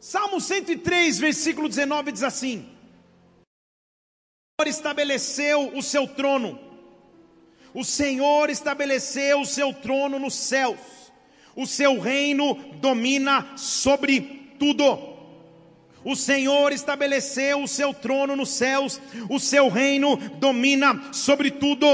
[0.00, 2.66] Salmo 103, versículo 19 diz assim:
[4.58, 6.58] O Senhor estabeleceu o seu trono,
[7.74, 10.78] o Senhor estabeleceu o seu trono nos céus,
[11.54, 15.10] o seu reino domina sobre tudo.
[16.02, 18.98] O Senhor estabeleceu o seu trono nos céus,
[19.28, 21.86] o seu reino domina sobre tudo.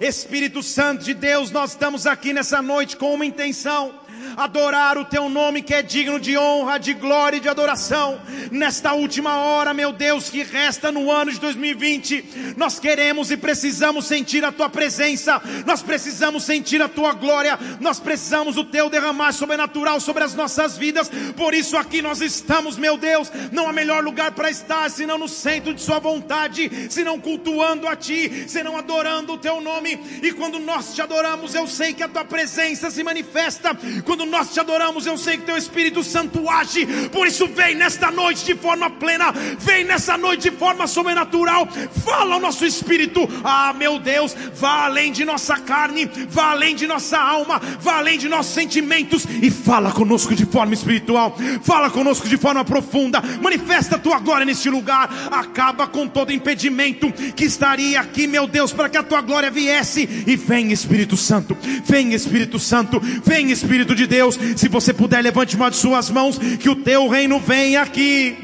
[0.00, 3.99] Espírito Santo de Deus, nós estamos aqui nessa noite com uma intenção
[4.40, 8.18] adorar o teu nome que é digno de honra, de glória e de adoração.
[8.50, 14.06] Nesta última hora, meu Deus, que resta no ano de 2020, nós queremos e precisamos
[14.06, 19.32] sentir a tua presença, nós precisamos sentir a tua glória, nós precisamos o teu derramar
[19.32, 21.10] sobrenatural sobre as nossas vidas.
[21.36, 25.28] Por isso aqui nós estamos, meu Deus, não há melhor lugar para estar senão no
[25.28, 30.00] centro de sua vontade, senão cultuando a ti, senão adorando o teu nome.
[30.22, 33.76] E quando nós te adoramos, eu sei que a tua presença se manifesta.
[34.04, 36.86] Quando nós te adoramos, eu sei que teu Espírito Santo age.
[37.12, 41.68] Por isso, vem nesta noite de forma plena, vem nessa noite de forma sobrenatural.
[42.04, 46.86] Fala ao nosso espírito, ah, meu Deus, vá além de nossa carne, vá além de
[46.86, 51.36] nossa alma, vá além de nossos sentimentos e fala conosco de forma espiritual.
[51.62, 53.22] Fala conosco de forma profunda.
[53.40, 55.08] Manifesta a tua glória neste lugar.
[55.30, 60.08] Acaba com todo impedimento que estaria aqui, meu Deus, para que a tua glória viesse.
[60.26, 64.36] E vem Espírito Santo, vem Espírito Santo, vem Espírito de de Deus.
[64.56, 68.36] Se você puder, levante uma de suas mãos, que o teu reino venha aqui.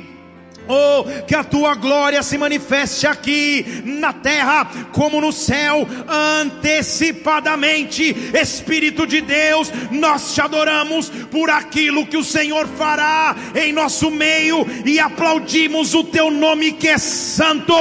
[0.68, 8.02] Oh, que a tua glória se manifeste aqui na terra como no céu, antecipadamente.
[8.34, 14.66] Espírito de Deus, nós te adoramos por aquilo que o Senhor fará em nosso meio
[14.84, 17.72] e aplaudimos o teu nome que é santo,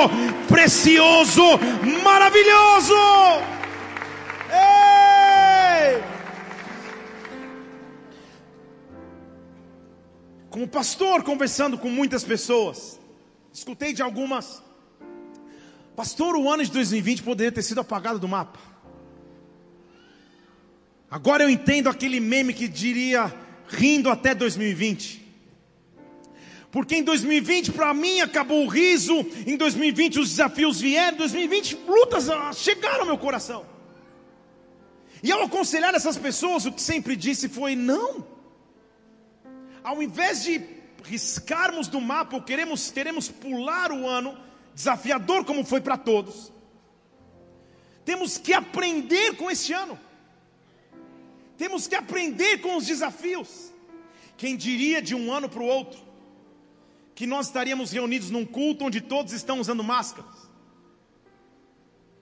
[0.48, 1.42] precioso,
[2.04, 3.55] maravilhoso.
[10.56, 12.98] Como pastor, conversando com muitas pessoas,
[13.52, 14.64] escutei de algumas,
[15.98, 18.58] pastor, o ano de 2020 poderia ter sido apagado do mapa.
[21.12, 23.36] Agora eu entendo aquele meme que diria
[23.68, 25.30] rindo até 2020.
[26.72, 31.80] Porque em 2020 para mim acabou o riso, em 2020 os desafios vieram, em 2020
[31.86, 33.66] lutas chegaram ao meu coração.
[35.22, 38.35] E ao aconselhar essas pessoas, o que sempre disse foi: não,
[39.86, 40.60] ao invés de
[41.04, 44.36] riscarmos do mapa, queremos, queremos pular o ano,
[44.74, 46.52] desafiador como foi para todos,
[48.04, 49.98] temos que aprender com este ano,
[51.56, 53.72] temos que aprender com os desafios.
[54.36, 56.00] Quem diria de um ano para o outro,
[57.14, 60.50] que nós estaríamos reunidos num culto onde todos estão usando máscaras?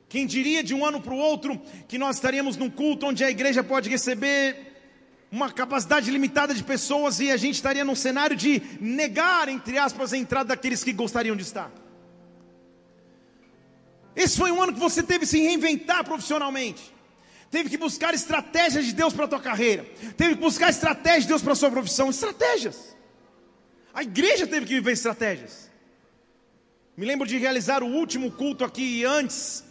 [0.09, 3.31] Quem diria de um ano para o outro que nós estaríamos num culto onde a
[3.31, 4.72] igreja pode receber
[5.33, 10.13] uma capacidade limitada de pessoas e a gente estaria num cenário de negar, entre aspas,
[10.13, 11.71] a entrada daqueles que gostariam de estar.
[14.15, 16.93] Esse foi um ano que você teve que se reinventar profissionalmente.
[17.49, 19.83] Teve que buscar estratégias de Deus para a tua carreira.
[20.15, 22.11] Teve que buscar estratégias de Deus para a sua profissão.
[22.11, 22.95] Estratégias.
[23.91, 25.67] A igreja teve que viver estratégias.
[26.95, 29.63] Me lembro de realizar o último culto aqui antes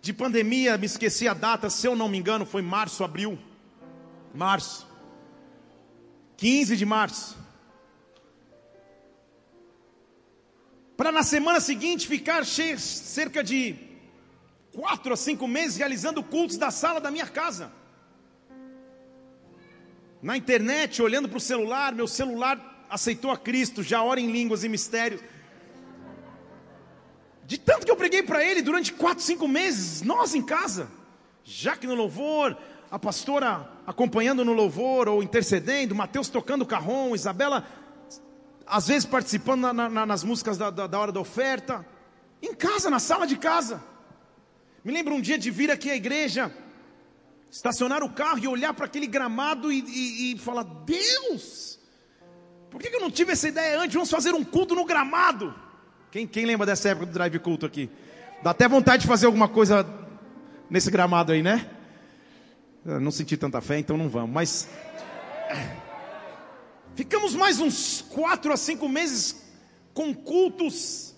[0.00, 3.38] de pandemia, me esqueci a data, se eu não me engano, foi março, abril.
[4.34, 4.90] Março.
[6.42, 7.38] 15 de março.
[10.96, 13.76] Para na semana seguinte ficar cheio, cerca de
[14.72, 17.70] quatro a cinco meses realizando cultos da sala da minha casa.
[20.20, 24.64] Na internet, olhando para o celular, meu celular aceitou a Cristo, já ora em línguas
[24.64, 25.20] e mistérios.
[27.44, 30.90] De tanto que eu preguei para ele durante quatro, cinco meses, nós em casa,
[31.44, 32.58] já que no louvor,
[32.92, 37.66] a pastora acompanhando no louvor ou intercedendo, Mateus tocando carrom, Isabela
[38.66, 41.86] às vezes participando na, na, nas músicas da, da, da, hora da oferta,
[42.42, 43.82] em casa, na sala de casa.
[44.84, 46.52] Me lembro um dia de vir aqui à igreja,
[47.50, 51.78] estacionar o carro e olhar para aquele gramado e, e, e falar: Deus,
[52.70, 53.94] por que, eu não tive essa ideia antes?
[53.94, 55.54] Vamos fazer um culto no gramado.
[56.10, 57.88] Quem, quem lembra dessa época do drive culto aqui?
[58.42, 59.86] Dá até vontade de fazer alguma coisa
[60.68, 61.70] nesse gramado aí, né?
[62.84, 64.30] Eu não senti tanta fé, então não vamos.
[64.30, 64.68] Mas
[66.96, 69.40] ficamos mais uns quatro a cinco meses
[69.94, 71.14] com cultos,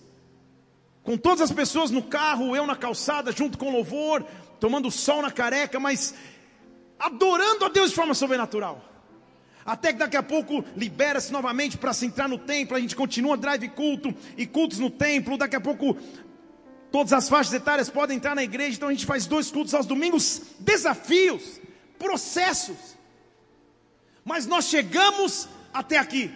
[1.01, 4.23] com todas as pessoas no carro, eu na calçada, junto com louvor,
[4.59, 6.13] tomando sol na careca, mas
[6.99, 8.83] adorando a Deus de forma sobrenatural.
[9.65, 13.35] Até que daqui a pouco libera-se novamente para se entrar no templo, a gente continua
[13.35, 15.97] drive culto e cultos no templo, daqui a pouco
[16.95, 19.85] Todas as faixas etárias podem entrar na igreja, então a gente faz dois cultos aos
[19.85, 21.59] domingos, desafios,
[21.99, 22.95] processos.
[24.23, 26.31] Mas nós chegamos até aqui.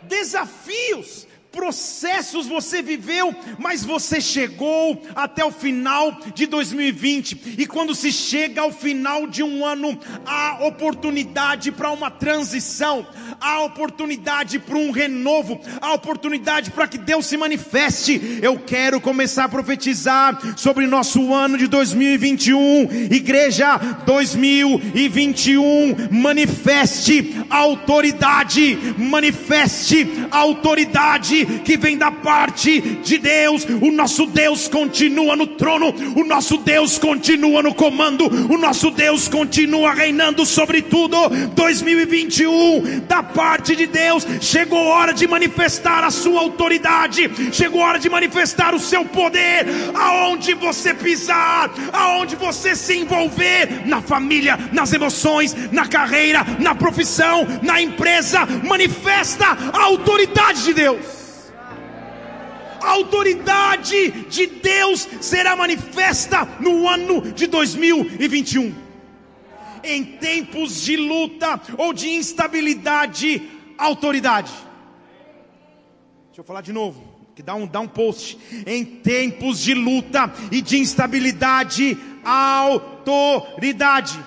[0.00, 7.56] desafios, processos você viveu, mas você chegou até o final de 2020.
[7.58, 13.06] E quando se chega ao final de um ano, há oportunidade para uma transição,
[13.42, 18.38] há oportunidade para um renovo, há oportunidade para que Deus se manifeste.
[18.40, 22.88] Eu quero começar a profetizar sobre nosso ano de 2021.
[23.10, 33.66] Igreja 2021, manifeste autoridade, manifeste autoridade que vem da parte de Deus.
[33.80, 39.26] O nosso Deus continua no trono, o nosso Deus continua no comando, o nosso Deus
[39.26, 41.16] continua reinando sobre tudo.
[41.56, 47.88] 2021, da parte de Deus, chegou a hora de manifestar a sua autoridade, chegou a
[47.88, 54.58] hora de manifestar o seu poder, aonde você pisar, aonde você se envolver, na família,
[54.72, 61.22] nas emoções, na carreira, na profissão, na empresa, manifesta a autoridade de Deus
[62.82, 68.81] a autoridade de Deus será manifesta no ano de 2021.
[69.84, 73.42] Em tempos de luta ou de instabilidade,
[73.76, 74.52] autoridade.
[76.26, 77.02] Deixa eu falar de novo,
[77.34, 78.38] que dá um, dá um post.
[78.66, 84.18] Em tempos de luta e de instabilidade, autoridade.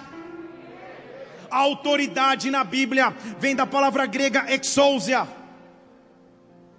[1.50, 5.28] Autoridade na Bíblia vem da palavra grega exousia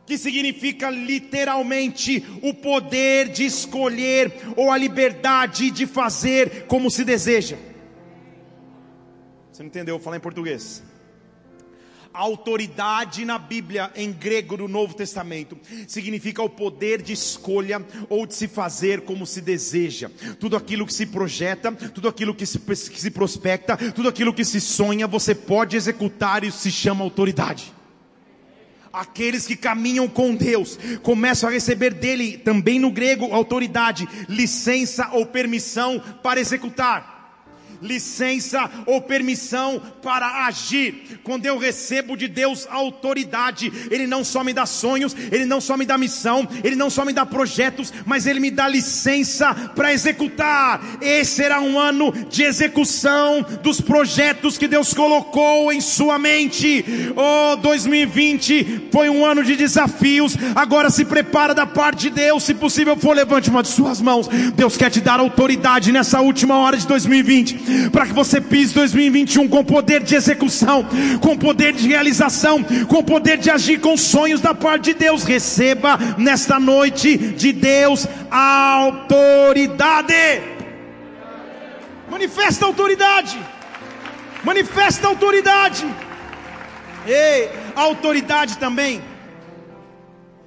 [0.07, 7.59] que significa literalmente o poder de escolher ou a liberdade de fazer como se deseja.
[9.57, 9.95] Você não entendeu?
[9.95, 10.83] Vou falar em português.
[12.13, 15.59] A autoridade na Bíblia, em grego do Novo Testamento,
[15.89, 20.11] significa o poder de escolha ou de se fazer como se deseja.
[20.39, 24.45] Tudo aquilo que se projeta, tudo aquilo que se, que se prospecta, tudo aquilo que
[24.45, 27.73] se sonha, você pode executar e isso se chama autoridade.
[28.93, 35.25] Aqueles que caminham com Deus começam a receber dele, também no grego, autoridade, licença ou
[35.25, 37.16] permissão para executar
[37.83, 41.21] licença ou permissão para agir.
[41.23, 45.77] Quando eu recebo de Deus autoridade, Ele não só me dá sonhos, Ele não só
[45.77, 49.93] me dá missão, Ele não só me dá projetos, mas Ele me dá licença para
[49.93, 50.81] executar.
[51.01, 56.85] Esse será um ano de execução dos projetos que Deus colocou em sua mente.
[57.17, 60.37] Oh, 2020 foi um ano de desafios.
[60.55, 62.45] Agora se prepara da parte de Deus.
[62.45, 64.29] Se possível for, levante uma de suas mãos.
[64.55, 69.49] Deus quer te dar autoridade nessa última hora de 2020 para que você pise 2021
[69.49, 70.87] com poder de execução,
[71.21, 75.25] com poder de realização, com poder de agir com sonhos da parte de Deus.
[75.25, 80.15] Receba nesta noite de Deus a autoridade.
[82.11, 83.39] Manifesta a autoridade.
[84.45, 85.87] Manifesta a autoridade.
[87.07, 89.03] Ei, autoridade também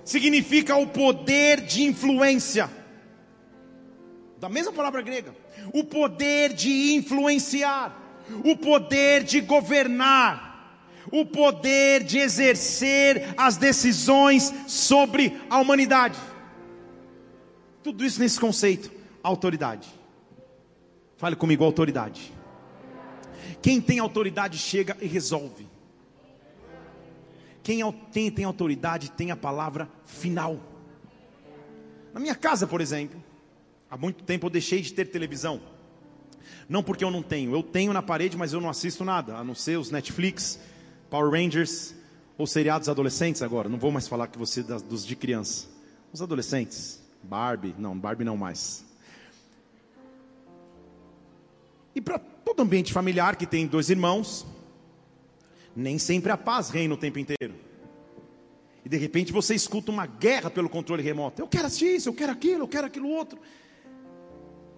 [0.03, 2.69] significa o poder de influência.
[4.39, 5.33] Da mesma palavra grega
[5.73, 7.97] o poder de influenciar,
[8.43, 10.49] o poder de governar,
[11.11, 16.17] o poder de exercer as decisões sobre a humanidade.
[17.83, 18.91] Tudo isso nesse conceito,
[19.23, 19.87] autoridade.
[21.17, 22.31] Fale comigo, autoridade.
[23.61, 25.67] Quem tem autoridade chega e resolve.
[27.61, 27.79] Quem
[28.11, 30.59] tem, tem autoridade tem a palavra final.
[32.13, 33.21] Na minha casa, por exemplo,
[33.89, 35.61] Há muito tempo eu deixei de ter televisão.
[36.67, 39.43] Não porque eu não tenho, eu tenho na parede, mas eu não assisto nada, a
[39.43, 40.59] não ser os Netflix,
[41.09, 41.95] Power Rangers
[42.37, 43.67] ou seriados adolescentes agora.
[43.67, 45.67] Não vou mais falar que você dos de criança.
[46.13, 48.85] Os adolescentes, Barbie, não, Barbie não mais.
[51.95, 54.45] E para todo ambiente familiar que tem dois irmãos,
[55.75, 57.55] nem sempre a paz reina o tempo inteiro.
[58.85, 61.41] E de repente você escuta uma guerra pelo controle remoto.
[61.41, 63.39] Eu quero assistir isso, eu quero aquilo, eu quero aquilo outro.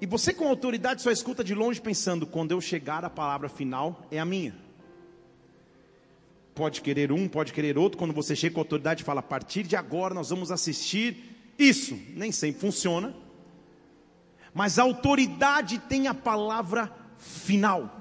[0.01, 4.03] E você, com autoridade, só escuta de longe pensando: quando eu chegar, a palavra final
[4.09, 4.55] é a minha.
[6.55, 7.99] Pode querer um, pode querer outro.
[7.99, 11.97] Quando você chega com autoridade, fala: a partir de agora nós vamos assistir isso.
[12.15, 13.15] Nem sempre funciona.
[14.51, 18.00] Mas a autoridade tem a palavra final.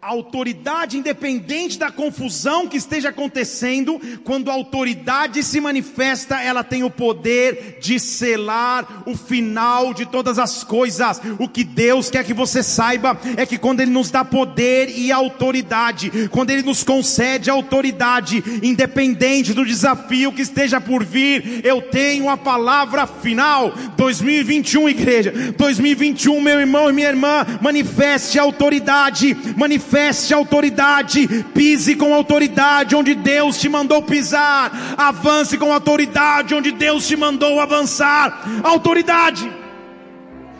[0.00, 6.84] A autoridade, independente da confusão que esteja acontecendo, quando a autoridade se manifesta, ela tem
[6.84, 11.20] o poder de selar o final de todas as coisas.
[11.40, 15.10] O que Deus quer que você saiba é que quando Ele nos dá poder e
[15.10, 22.30] autoridade, quando Ele nos concede autoridade, independente do desafio que esteja por vir, eu tenho
[22.30, 23.74] a palavra final.
[23.96, 32.12] 2021, igreja, 2021, meu irmão e minha irmã, manifeste autoridade, manifeste manifeste autoridade, pise com
[32.12, 38.42] autoridade onde Deus te mandou pisar, avance com autoridade onde Deus te mandou avançar.
[38.62, 39.50] Autoridade.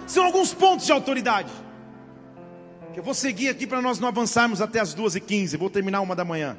[0.07, 1.51] São alguns pontos de autoridade.
[2.97, 5.57] Eu vou seguir aqui para nós não avançarmos até as duas e quinze.
[5.57, 6.57] Vou terminar uma da manhã.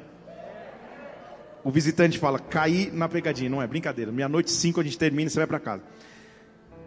[1.62, 3.50] O visitante fala, caí na pegadinha.
[3.50, 4.12] Não é brincadeira.
[4.12, 5.82] Meia-noite cinco a gente termina e você vai para casa.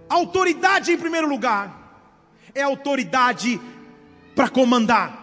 [0.10, 1.82] Autoridade em primeiro lugar.
[2.56, 3.60] É autoridade
[4.34, 5.23] para comandar.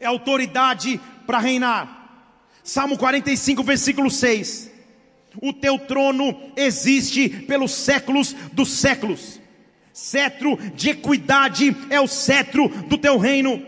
[0.00, 2.28] É autoridade para reinar.
[2.62, 4.70] Salmo 45, versículo 6.
[5.42, 9.40] O teu trono existe pelos séculos dos séculos.
[9.92, 13.64] Cetro de equidade é o cetro do teu reino.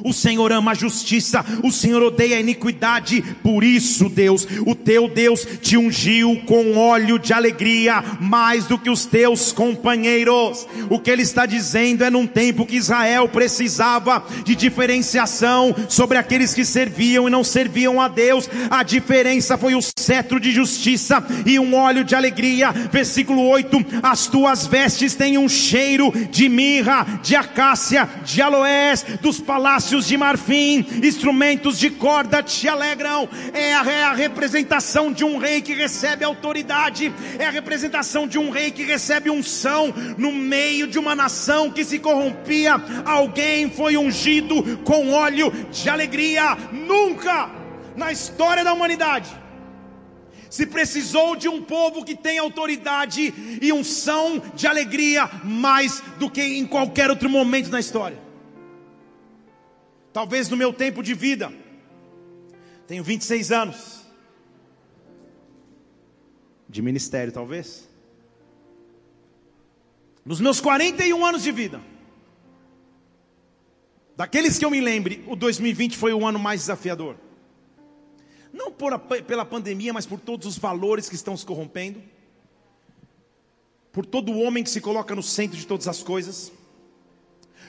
[0.00, 5.08] O Senhor ama a justiça, o Senhor odeia a iniquidade, por isso, Deus, o teu
[5.08, 10.66] Deus te ungiu com óleo de alegria, mais do que os teus companheiros.
[10.90, 16.54] O que ele está dizendo é num tempo que Israel precisava de diferenciação sobre aqueles
[16.54, 21.58] que serviam e não serviam a Deus, a diferença foi o cetro de justiça e
[21.58, 22.72] um óleo de alegria.
[22.72, 29.38] Versículo 8: As tuas vestes têm um cheiro de mirra, de acácia, de aloés, dos
[29.38, 33.28] palácios de marfim, instrumentos de corda te alegram.
[33.52, 38.38] É a, é a representação de um rei que recebe autoridade, é a representação de
[38.38, 42.80] um rei que recebe unção no meio de uma nação que se corrompia.
[43.04, 46.56] Alguém foi ungido com óleo de alegria.
[46.72, 47.50] Nunca
[47.96, 49.42] na história da humanidade
[50.48, 56.42] se precisou de um povo que tem autoridade e unção de alegria mais do que
[56.42, 58.31] em qualquer outro momento na história.
[60.12, 61.50] Talvez no meu tempo de vida,
[62.86, 64.02] tenho 26 anos.
[66.68, 67.88] De ministério, talvez.
[70.24, 71.80] Nos meus 41 anos de vida,
[74.16, 77.16] daqueles que eu me lembre, o 2020 foi o ano mais desafiador.
[78.52, 82.02] Não por a, pela pandemia, mas por todos os valores que estão se corrompendo,
[83.90, 86.52] por todo o homem que se coloca no centro de todas as coisas,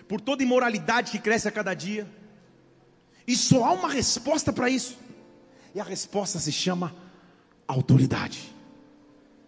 [0.07, 2.07] por toda imoralidade que cresce a cada dia
[3.27, 4.97] e só há uma resposta para isso.
[5.73, 6.93] E a resposta se chama
[7.67, 8.53] autoridade.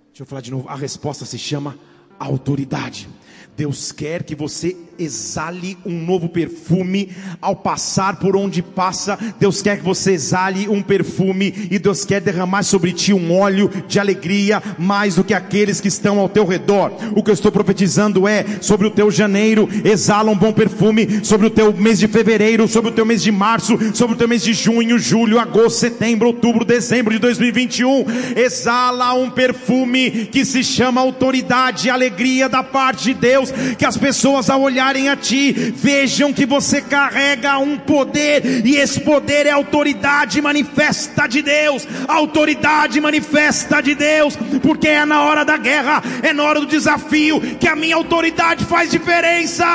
[0.07, 0.67] Deixa eu falar de novo.
[0.69, 1.77] A resposta se chama
[2.17, 3.07] autoridade.
[3.55, 7.09] Deus quer que você exale um novo perfume
[7.41, 9.17] ao passar por onde passa.
[9.39, 13.69] Deus quer que você exale um perfume e Deus quer derramar sobre ti um óleo
[13.87, 16.91] de alegria mais do que aqueles que estão ao teu redor.
[17.15, 21.47] O que eu estou profetizando é sobre o teu janeiro, exala um bom perfume, sobre
[21.47, 24.43] o teu mês de fevereiro, sobre o teu mês de março, sobre o teu mês
[24.43, 28.05] de junho, julho, agosto, setembro, outubro, dezembro de 2021.
[28.35, 34.49] Exala um perfume que se chama autoridade, alegria da parte de Deus, que as pessoas
[34.49, 39.51] ao olhar olharem a ti, vejam que você carrega um poder, e esse poder é
[39.51, 46.31] autoridade manifesta de Deus, autoridade manifesta de Deus, porque é na hora da guerra, é
[46.31, 49.65] na hora do desafio, que a minha autoridade faz diferença.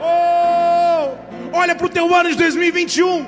[0.00, 3.24] Oh, olha para o teu ano de 2021,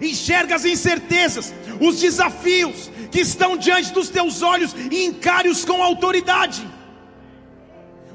[0.00, 6.73] enxerga as incertezas, os desafios que estão diante dos teus olhos e encare-os com autoridade.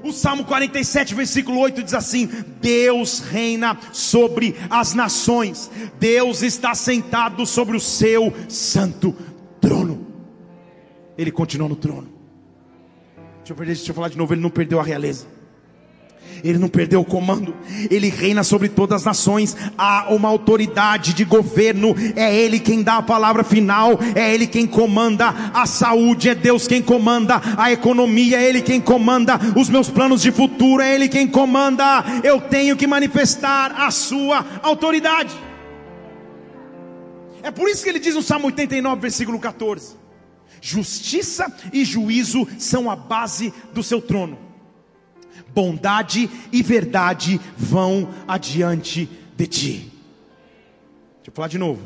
[0.03, 2.27] O Salmo 47, versículo 8 diz assim:
[2.61, 9.15] Deus reina sobre as nações, Deus está sentado sobre o seu santo
[9.59, 10.07] trono.
[11.17, 12.07] Ele continua no trono.
[13.39, 15.38] Deixa eu, deixa eu falar de novo: ele não perdeu a realeza.
[16.43, 17.53] Ele não perdeu o comando,
[17.89, 22.97] ele reina sobre todas as nações, há uma autoridade de governo, é ele quem dá
[22.97, 25.29] a palavra final, é ele quem comanda.
[25.53, 27.41] A saúde, é Deus quem comanda.
[27.57, 29.39] A economia, é ele quem comanda.
[29.55, 32.03] Os meus planos de futuro, é ele quem comanda.
[32.23, 35.35] Eu tenho que manifestar a sua autoridade.
[37.41, 39.95] É por isso que ele diz no Salmo 89, versículo 14:
[40.61, 44.48] Justiça e juízo são a base do seu trono
[45.53, 49.91] bondade e verdade vão adiante de ti.
[51.17, 51.81] Deixa eu falar de novo.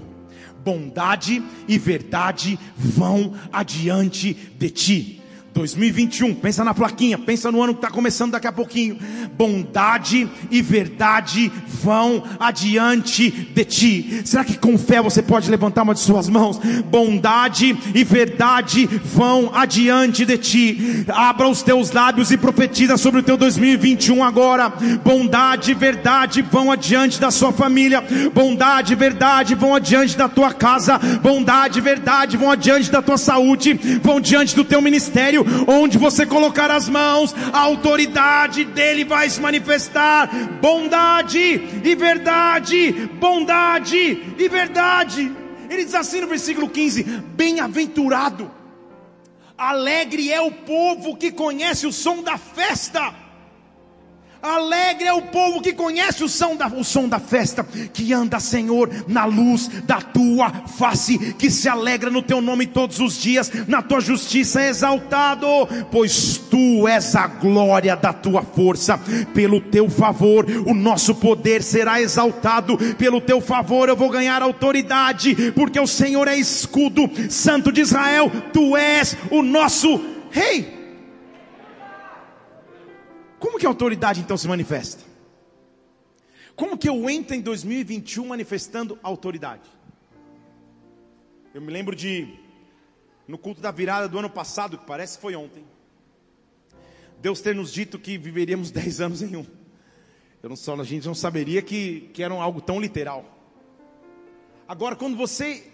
[0.64, 5.23] Bondade e verdade vão adiante de ti.
[5.54, 8.98] 2021, pensa na plaquinha, pensa no ano que está começando daqui a pouquinho.
[9.38, 11.52] Bondade e verdade
[11.84, 14.22] vão adiante de ti.
[14.26, 16.60] Será que com fé você pode levantar uma de suas mãos?
[16.86, 21.06] Bondade e verdade vão adiante de ti.
[21.08, 24.70] Abra os teus lábios e profetiza sobre o teu 2021 agora.
[25.04, 28.04] Bondade e verdade vão adiante da sua família.
[28.34, 30.98] Bondade e verdade vão adiante da tua casa.
[31.22, 33.80] Bondade e verdade vão adiante da tua saúde.
[34.02, 39.40] Vão diante do teu ministério onde você colocar as mãos, a autoridade dele vai se
[39.40, 40.30] manifestar.
[40.62, 41.40] Bondade
[41.84, 45.32] e verdade, bondade e verdade.
[45.70, 48.52] Ele diz assim no versículo 15: Bem-aventurado,
[49.58, 53.23] alegre é o povo que conhece o som da festa.
[54.44, 58.42] Alegre é o povo que conhece o som, da, o som da festa, que anda,
[58.42, 63.50] Senhor, na luz da tua face, que se alegra no teu nome todos os dias,
[63.70, 65.48] na tua justiça é exaltado,
[65.90, 69.00] pois tu és a glória da tua força,
[69.34, 75.54] pelo teu favor, o nosso poder será exaltado, pelo teu favor eu vou ganhar autoridade,
[75.54, 80.73] porque o Senhor é escudo, Santo de Israel, tu és o nosso Rei.
[83.44, 85.04] Como que a autoridade então se manifesta?
[86.56, 89.70] Como que eu entro em 2021 manifestando autoridade?
[91.54, 92.40] Eu me lembro de,
[93.28, 95.66] no culto da virada do ano passado, que parece que foi ontem,
[97.20, 99.46] Deus ter nos dito que viveríamos 10 anos em um.
[100.42, 103.26] Eu não a gente não saberia que, que era algo tão literal.
[104.66, 105.70] Agora, quando você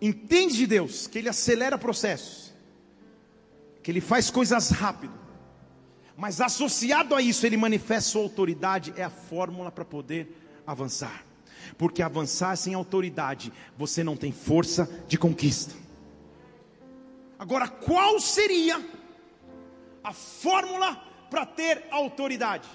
[0.00, 2.54] entende de Deus, que Ele acelera processos,
[3.82, 5.25] que Ele faz coisas rápido,
[6.16, 10.28] mas associado a isso, ele manifesta sua autoridade, é a fórmula para poder
[10.66, 11.24] avançar.
[11.76, 15.74] Porque avançar sem autoridade, você não tem força de conquista.
[17.38, 18.82] Agora, qual seria
[20.02, 20.96] a fórmula
[21.28, 22.68] para ter autoridade?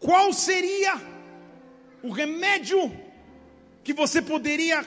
[0.00, 1.00] Qual seria
[2.02, 2.92] o remédio
[3.84, 4.84] que você poderia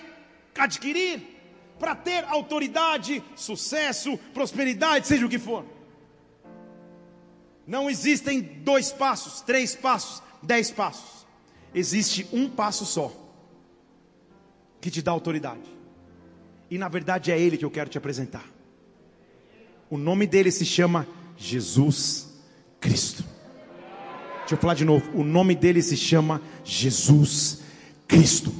[0.57, 1.38] adquirir
[1.79, 5.65] para ter autoridade, sucesso, prosperidade, seja o que for.
[7.65, 11.25] Não existem dois passos, três passos, dez passos.
[11.73, 13.11] Existe um passo só
[14.81, 15.69] que te dá autoridade.
[16.69, 18.45] E na verdade é ele que eu quero te apresentar.
[19.89, 21.07] O nome dele se chama
[21.37, 22.27] Jesus
[22.79, 23.23] Cristo.
[24.39, 25.11] Deixa eu falar de novo.
[25.15, 27.61] O nome dele se chama Jesus
[28.07, 28.51] Cristo.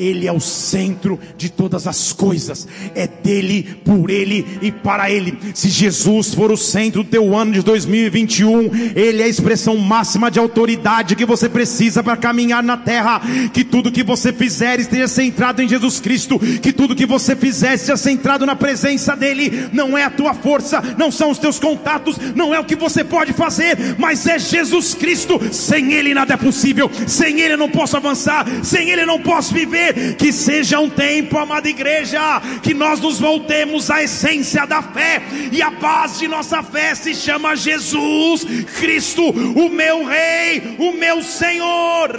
[0.00, 5.38] Ele é o centro de todas as coisas, é dele, por ele e para ele.
[5.52, 10.30] Se Jesus for o centro do teu ano de 2021, ele é a expressão máxima
[10.30, 13.20] de autoridade que você precisa para caminhar na terra.
[13.52, 17.74] Que tudo que você fizer esteja centrado em Jesus Cristo, que tudo que você fizer
[17.74, 19.68] esteja centrado na presença dele.
[19.70, 23.04] Não é a tua força, não são os teus contatos, não é o que você
[23.04, 25.38] pode fazer, mas é Jesus Cristo.
[25.52, 29.20] Sem ele nada é possível, sem ele eu não posso avançar, sem ele eu não
[29.20, 32.20] posso viver que seja um tempo, amada igreja,
[32.62, 37.14] que nós nos voltemos à essência da fé, e a base de nossa fé se
[37.14, 38.44] chama Jesus
[38.78, 42.10] Cristo, o meu Rei, o meu Senhor.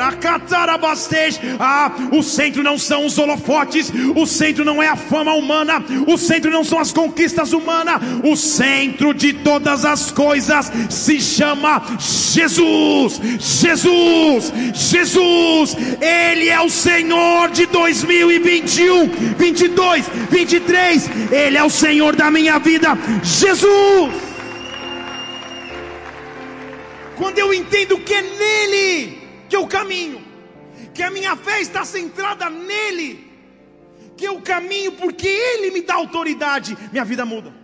[1.60, 6.18] Ah, o centro não são os holofotes, o centro não é a fama humana, o
[6.18, 13.20] centro não são as conquistas humanas, o centro de todas as coisas se chama Jesus.
[13.62, 21.10] Jesus, Jesus, Ele é o Senhor de de 2021, 22, 23.
[21.32, 24.14] Ele é o Senhor da minha vida, Jesus.
[27.16, 30.24] Quando eu entendo que é nele que eu caminho,
[30.94, 33.30] que a minha fé está centrada nele,
[34.18, 37.61] que eu caminho porque ele me dá autoridade, minha vida muda.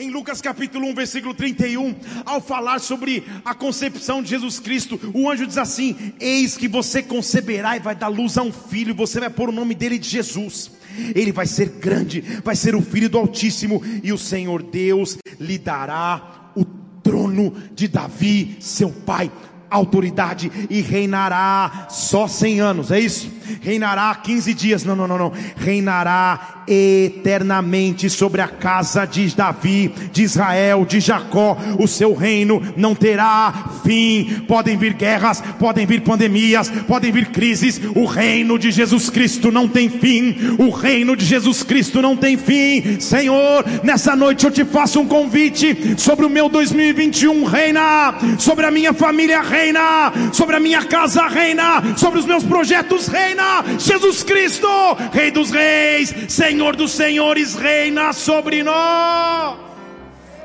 [0.00, 5.28] Em Lucas capítulo 1, versículo 31, ao falar sobre a concepção de Jesus Cristo, o
[5.28, 9.20] anjo diz assim: Eis que você conceberá e vai dar luz a um filho, você
[9.20, 10.70] vai pôr o nome dele de Jesus.
[11.14, 15.58] Ele vai ser grande, vai ser o filho do Altíssimo, e o Senhor Deus lhe
[15.58, 16.64] dará o
[17.02, 19.30] trono de Davi, seu pai
[19.70, 23.30] autoridade e reinará só 100 anos, é isso?
[23.60, 30.22] Reinará 15 dias, não, não, não, não, reinará eternamente sobre a casa de Davi, de
[30.22, 34.44] Israel, de Jacó, o seu reino não terá fim.
[34.46, 39.66] Podem vir guerras, podem vir pandemias, podem vir crises, o reino de Jesus Cristo não
[39.66, 40.36] tem fim.
[40.58, 43.00] O reino de Jesus Cristo não tem fim.
[43.00, 48.70] Senhor, nessa noite eu te faço um convite sobre o meu 2021 reina, sobre a
[48.70, 53.64] minha família reina, sobre a minha casa reina, sobre os meus projetos reina.
[53.78, 54.68] Jesus Cristo,
[55.12, 59.56] Rei dos Reis, Senhor Senhor dos Senhores reina sobre nós.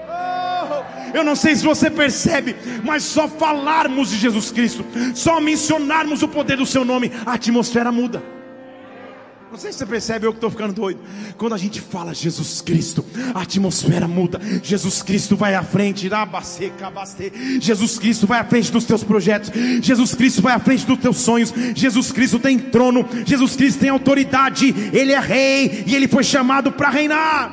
[0.07, 6.23] Oh, eu não sei se você percebe, mas só falarmos de Jesus Cristo, só mencionarmos
[6.23, 8.23] o poder do seu nome, a atmosfera muda.
[9.55, 10.99] Não sei se você percebe, eu que estou ficando doido.
[11.37, 14.37] Quando a gente fala Jesus Cristo, a atmosfera muda.
[14.61, 16.09] Jesus Cristo vai à frente.
[17.61, 19.49] Jesus Cristo vai à frente dos teus projetos.
[19.81, 21.53] Jesus Cristo vai à frente dos teus sonhos.
[21.73, 23.07] Jesus Cristo tem trono.
[23.25, 24.75] Jesus Cristo tem autoridade.
[24.91, 27.49] Ele é rei e ele foi chamado para reinar.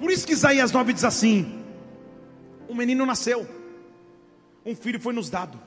[0.00, 1.62] Por isso que Isaías 9 diz assim:
[2.68, 3.46] Um menino nasceu,
[4.66, 5.60] um filho foi nos dado,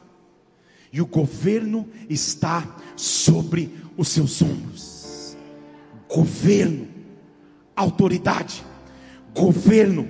[0.92, 5.36] e o governo está sobre os seus ombros.
[6.08, 6.88] Governo,
[7.76, 8.64] autoridade,
[9.34, 10.08] governo,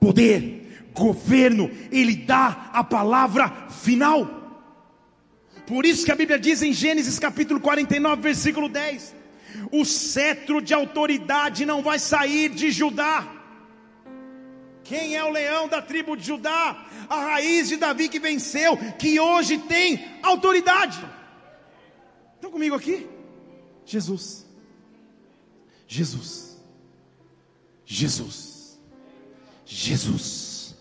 [0.00, 4.42] poder, governo, ele dá a palavra final.
[5.66, 9.14] Por isso que a Bíblia diz em Gênesis capítulo 49, versículo 10:
[9.70, 13.26] o cetro de autoridade não vai sair de Judá.
[14.82, 16.86] Quem é o leão da tribo de Judá?
[17.08, 20.98] A raiz de Davi que venceu, que hoje tem autoridade.
[22.44, 23.08] Estão comigo aqui?
[23.86, 24.44] Jesus.
[25.88, 26.58] Jesus.
[27.86, 28.78] Jesus.
[29.64, 30.74] Jesus.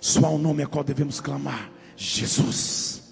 [0.00, 3.02] Só o nome a qual devemos clamar: Jesus.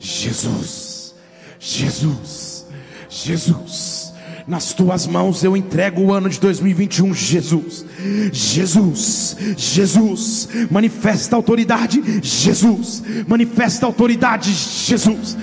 [0.00, 1.14] Jesus.
[1.60, 2.66] Jesus.
[3.08, 4.05] Jesus.
[4.46, 7.84] Nas tuas mãos eu entrego o ano de 2021, Jesus.
[8.30, 15.36] Jesus, Jesus, manifesta autoridade, Jesus, manifesta autoridade, Jesus.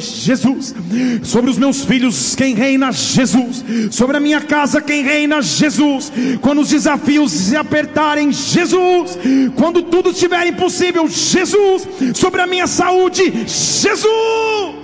[0.00, 0.74] Jesus.
[1.22, 3.64] Sobre os meus filhos, quem reina, Jesus.
[3.92, 6.10] Sobre a minha casa, quem reina, Jesus.
[6.40, 9.16] Quando os desafios se apertarem, Jesus.
[9.54, 11.86] Quando tudo estiver impossível, Jesus.
[12.14, 14.77] Sobre a minha saúde, Jesus.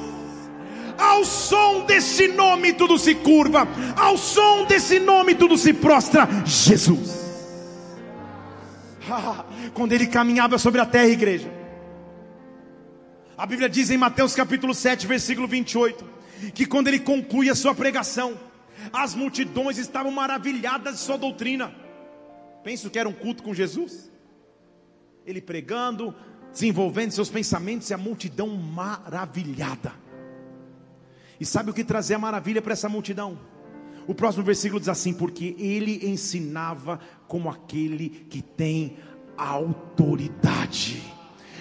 [0.98, 6.28] Ao som desse nome tudo se curva, ao som desse nome tudo se prostra.
[6.44, 7.24] Jesus.
[9.74, 11.50] Quando ele caminhava sobre a terra, igreja.
[13.37, 16.04] A Bíblia diz em Mateus capítulo 7, versículo 28,
[16.54, 18.38] que quando ele conclui a sua pregação,
[18.92, 21.74] as multidões estavam maravilhadas de sua doutrina.
[22.62, 24.11] Penso que era um culto com Jesus.
[25.26, 26.14] Ele pregando,
[26.52, 30.04] desenvolvendo seus pensamentos e a multidão maravilhada.
[31.40, 33.38] E sabe o que trazia maravilha para essa multidão?
[34.07, 38.97] O próximo versículo diz assim: Porque ele ensinava como aquele que tem
[39.37, 41.13] autoridade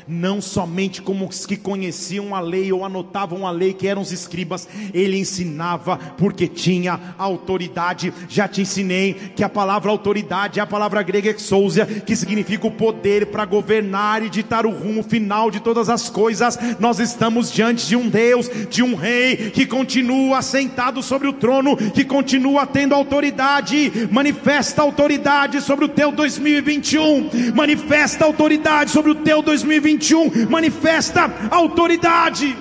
[0.07, 4.11] não somente como os que conheciam a lei ou anotavam a lei, que eram os
[4.11, 8.13] escribas, ele ensinava porque tinha autoridade.
[8.27, 12.71] Já te ensinei que a palavra autoridade é a palavra grega exousia, que significa o
[12.71, 16.57] poder para governar e ditar o rumo final de todas as coisas.
[16.79, 21.75] Nós estamos diante de um Deus, de um rei que continua sentado sobre o trono,
[21.77, 24.07] que continua tendo autoridade.
[24.11, 32.57] Manifesta autoridade sobre o teu 2021, manifesta autoridade sobre o teu 2021 21 manifesta autoridade.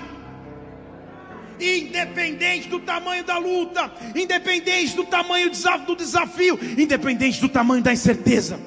[1.61, 5.51] Independente do tamanho da luta, independente do tamanho
[5.87, 8.59] do desafio, independente do tamanho da incerteza,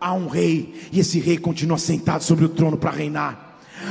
[0.00, 3.43] há um rei, e esse rei continua sentado sobre o trono para reinar.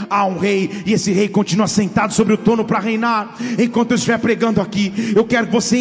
[0.09, 3.35] Há um rei e esse rei continua sentado sobre o trono para reinar.
[3.57, 5.77] Enquanto eu estiver pregando aqui, eu quero que você,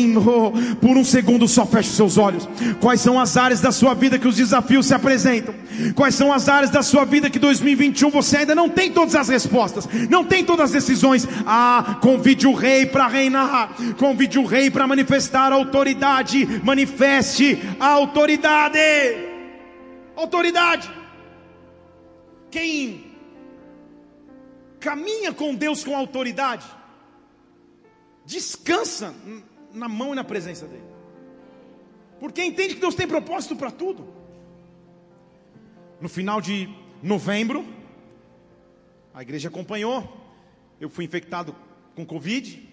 [0.80, 2.48] por um segundo, só feche seus olhos.
[2.80, 5.54] Quais são as áreas da sua vida que os desafios se apresentam?
[5.94, 9.28] Quais são as áreas da sua vida que 2021 você ainda não tem todas as
[9.28, 11.26] respostas, não tem todas as decisões?
[11.46, 16.60] Ah, convide o rei para reinar, convide o rei para manifestar a autoridade.
[16.62, 18.78] Manifeste a autoridade.
[20.16, 20.90] Autoridade.
[22.50, 23.11] Quem
[24.82, 26.66] caminha com Deus com autoridade,
[28.26, 29.14] descansa
[29.72, 30.82] na mão e na presença dEle,
[32.18, 34.12] porque entende que Deus tem propósito para tudo.
[36.00, 36.68] No final de
[37.00, 37.64] novembro,
[39.14, 40.20] a igreja acompanhou,
[40.80, 41.54] eu fui infectado
[41.94, 42.68] com Covid,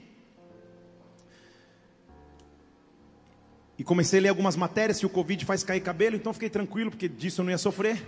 [3.78, 6.90] e comecei a ler algumas matérias se o Covid faz cair cabelo, então fiquei tranquilo,
[6.90, 8.04] porque disso eu não ia sofrer.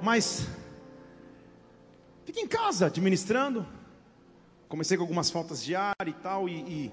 [0.00, 0.46] Mas
[2.24, 3.66] Fique em casa administrando.
[4.68, 6.92] Comecei com algumas faltas de ar e tal, e, e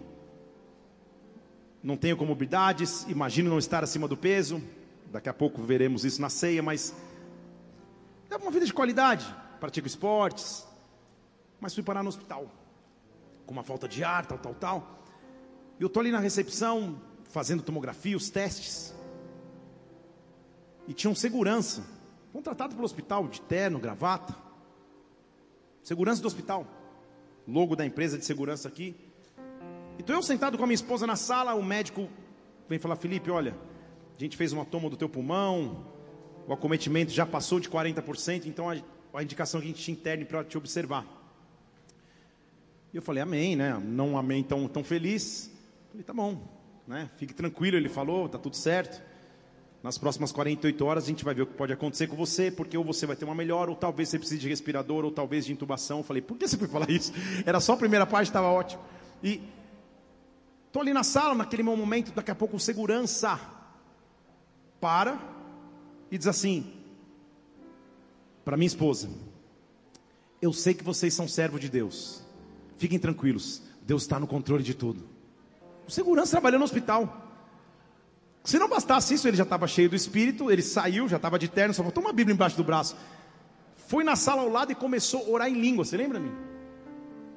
[1.81, 4.61] não tenho comorbidades, imagino não estar acima do peso.
[5.11, 6.93] Daqui a pouco veremos isso na ceia, mas
[8.29, 9.25] leva uma vida de qualidade,
[9.59, 10.65] pratico esportes,
[11.59, 12.49] mas fui parar no hospital
[13.45, 15.03] com uma falta de ar, tal, tal, tal.
[15.79, 18.93] E eu estou ali na recepção fazendo tomografia, os testes.
[20.87, 21.83] E tinha um segurança,
[22.31, 24.50] contratado pelo hospital, de terno, gravata.
[25.83, 26.67] Segurança do hospital.
[27.47, 28.95] Logo da empresa de segurança aqui.
[29.97, 32.07] Então eu sentado com a minha esposa na sala, o médico
[32.69, 33.55] vem falar: Felipe, olha,
[34.17, 35.85] a gente fez uma toma do teu pulmão,
[36.47, 38.75] o acometimento já passou de 40%, então a,
[39.13, 41.05] a indicação que a gente te interne para te observar.
[42.93, 43.81] E eu falei, amém, né?
[43.83, 45.49] Não amém tão, tão feliz.
[45.89, 46.41] falei, tá bom,
[46.85, 47.09] né?
[47.15, 49.01] Fique tranquilo, ele falou, tá tudo certo.
[49.83, 52.77] Nas próximas 48 horas a gente vai ver o que pode acontecer com você, porque
[52.77, 55.53] ou você vai ter uma melhor, ou talvez você precise de respirador, ou talvez de
[55.53, 55.99] intubação.
[55.99, 57.11] Eu falei, por que você foi falar isso?
[57.45, 58.81] Era só a primeira parte, estava ótimo.
[59.23, 59.41] E
[60.67, 63.39] estou ali na sala, naquele momento, daqui a pouco o segurança
[64.79, 65.19] para
[66.11, 66.73] e diz assim,
[68.45, 69.09] para minha esposa,
[70.41, 72.23] eu sei que vocês são servos de Deus,
[72.77, 75.07] fiquem tranquilos, Deus está no controle de tudo.
[75.87, 77.30] O segurança trabalhando no hospital.
[78.43, 81.47] Se não bastasse isso, ele já estava cheio do espírito, ele saiu, já estava de
[81.47, 82.95] terno, só faltou uma Bíblia embaixo do braço.
[83.87, 86.31] Foi na sala ao lado e começou a orar em língua, você lembra mim?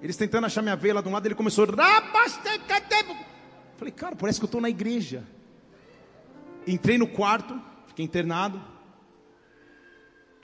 [0.01, 1.67] Eles tentando achar minha veia lá de um lado, ele começou.
[3.77, 5.25] Falei, cara, parece que eu estou na igreja.
[6.67, 8.63] Entrei no quarto, fiquei internado.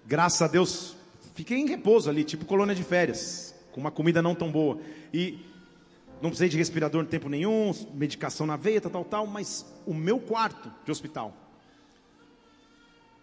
[0.07, 0.97] Graças a Deus,
[1.35, 4.79] fiquei em repouso ali, tipo colônia de férias, com uma comida não tão boa.
[5.13, 5.39] E
[6.21, 9.95] não precisei de respirador em tempo nenhum, medicação na veia, tal, tal, tal, mas o
[9.95, 11.35] meu quarto de hospital.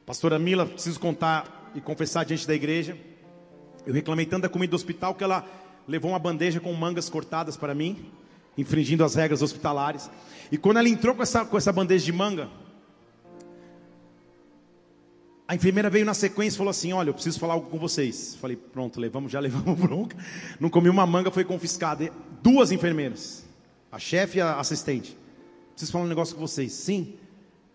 [0.06, 2.98] Pastora Mila, preciso contar e confessar diante da igreja.
[3.86, 5.46] Eu reclamei tanto da comida do hospital que ela
[5.88, 8.12] levou uma bandeja com mangas cortadas para mim,
[8.58, 10.10] infringindo as regras hospitalares.
[10.52, 12.50] E quando ela entrou com essa, com essa bandeja de manga,
[15.48, 18.36] a enfermeira veio na sequência e falou assim: Olha, eu preciso falar algo com vocês.
[18.36, 20.18] Falei, pronto, levamos, já levamos bronca.
[20.60, 22.12] Não comi uma manga, foi confiscada.
[22.44, 23.46] Duas enfermeiras,
[23.92, 25.18] a chefe e a assistente.
[25.72, 26.74] Preciso falar um negócio com vocês.
[26.74, 27.16] Sim,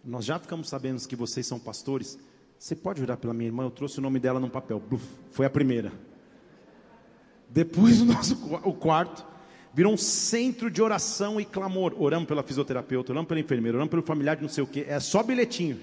[0.05, 2.19] nós já ficamos sabendo que vocês são pastores.
[2.59, 3.65] Você pode orar pela minha irmã?
[3.65, 4.79] Eu trouxe o nome dela num papel.
[4.79, 5.93] Bluf, foi a primeira.
[7.49, 9.27] Depois o nosso o quarto
[9.75, 11.95] virou um centro de oração e clamor.
[11.99, 14.83] Oramos pela fisioterapeuta, oramos pela enfermeira, oramos pelo familiar de não sei o que.
[14.83, 15.79] É só bilhetinho.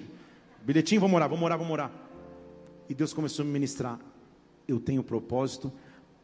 [0.62, 1.90] Bilhetinho, vamos orar, vamos orar, vamos orar.
[2.88, 3.98] E Deus começou a me ministrar.
[4.68, 5.72] Eu tenho propósito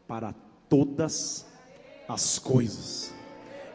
[0.07, 0.35] para
[0.68, 1.46] todas
[2.09, 3.16] as coisas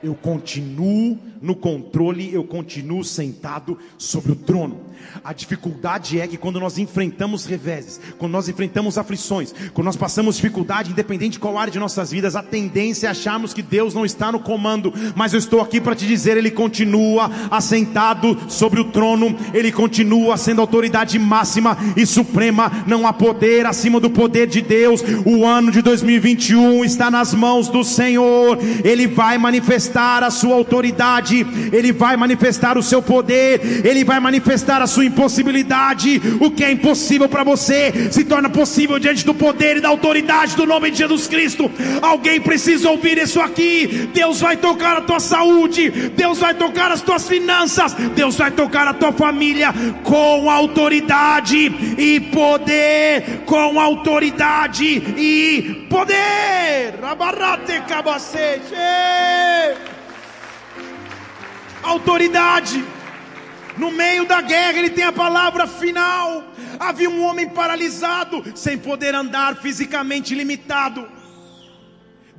[0.03, 4.79] eu continuo no controle, eu continuo sentado sobre o trono.
[5.23, 10.35] A dificuldade é que quando nós enfrentamos reveses, quando nós enfrentamos aflições, quando nós passamos
[10.35, 14.05] dificuldade, independente de qual área de nossas vidas, a tendência é acharmos que Deus não
[14.05, 18.91] está no comando, mas eu estou aqui para te dizer, Ele continua assentado sobre o
[18.91, 24.61] trono, Ele continua sendo autoridade máxima e suprema, não há poder acima do poder de
[24.61, 25.01] Deus.
[25.25, 30.55] O ano de 2021 está nas mãos do Senhor, Ele vai manifestar manifestar a sua
[30.55, 36.21] autoridade, ele vai manifestar o seu poder, ele vai manifestar a sua impossibilidade.
[36.39, 40.55] O que é impossível para você se torna possível diante do poder e da autoridade
[40.55, 41.69] do nome de Jesus Cristo.
[42.01, 44.09] Alguém precisa ouvir isso aqui.
[44.13, 48.87] Deus vai tocar a tua saúde, Deus vai tocar as tuas finanças, Deus vai tocar
[48.87, 49.73] a tua família
[50.03, 51.57] com autoridade
[51.97, 54.85] e poder, com autoridade
[55.17, 56.93] e poder.
[57.03, 58.75] Abarrate cabacete
[61.83, 62.83] autoridade.
[63.77, 66.43] No meio da guerra, ele tem a palavra final.
[66.79, 71.07] Havia um homem paralisado, sem poder andar, fisicamente limitado.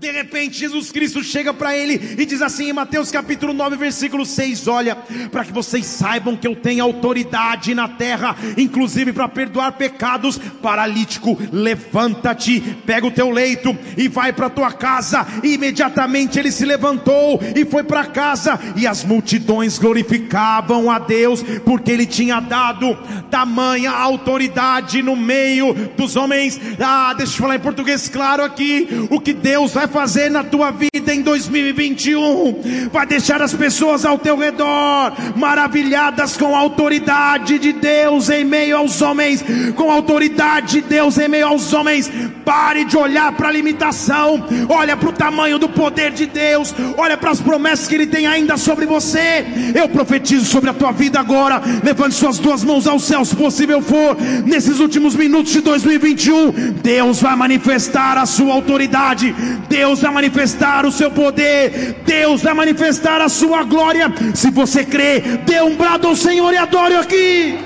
[0.03, 4.27] De repente, Jesus Cristo chega para ele e diz assim em Mateus capítulo 9, versículo
[4.27, 4.97] 6: Olha,
[5.31, 11.38] para que vocês saibam que eu tenho autoridade na terra, inclusive para perdoar pecados, paralítico,
[11.53, 15.25] levanta-te, pega o teu leito e vai para tua casa.
[15.41, 21.45] E imediatamente ele se levantou e foi para casa, e as multidões glorificavam a Deus,
[21.65, 22.99] porque ele tinha dado
[23.31, 26.61] tamanha autoridade no meio dos homens.
[26.81, 30.70] Ah, deixa eu falar em português claro aqui: o que Deus vai fazer na tua
[30.70, 37.72] vida em 2021 vai deixar as pessoas ao teu redor maravilhadas com a autoridade de
[37.72, 39.44] Deus em meio aos homens,
[39.76, 42.11] com a autoridade de Deus em meio aos homens.
[42.44, 47.16] Pare de olhar para a limitação, olha para o tamanho do poder de Deus, olha
[47.16, 49.44] para as promessas que Ele tem ainda sobre você.
[49.74, 51.62] Eu profetizo sobre a tua vida agora.
[51.85, 56.52] Levante suas duas mãos aos céus, se possível for, nesses últimos minutos de 2021.
[56.83, 59.35] Deus vai manifestar a sua autoridade.
[59.68, 64.07] Deus Deus vai manifestar o seu poder, Deus vai manifestar a sua glória.
[64.33, 67.59] Se você crê, dê um brado ao Senhor e adore aqui.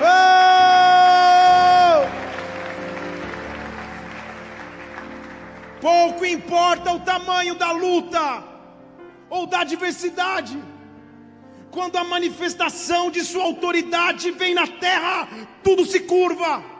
[0.00, 0.24] Oh!
[5.82, 8.42] Pouco importa o tamanho da luta
[9.28, 10.58] ou da adversidade,
[11.70, 15.28] quando a manifestação de Sua autoridade vem na terra,
[15.62, 16.73] tudo se curva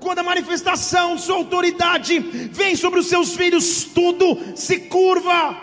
[0.00, 5.60] quando a manifestação de sua autoridade vem sobre os seus filhos, tudo se curva.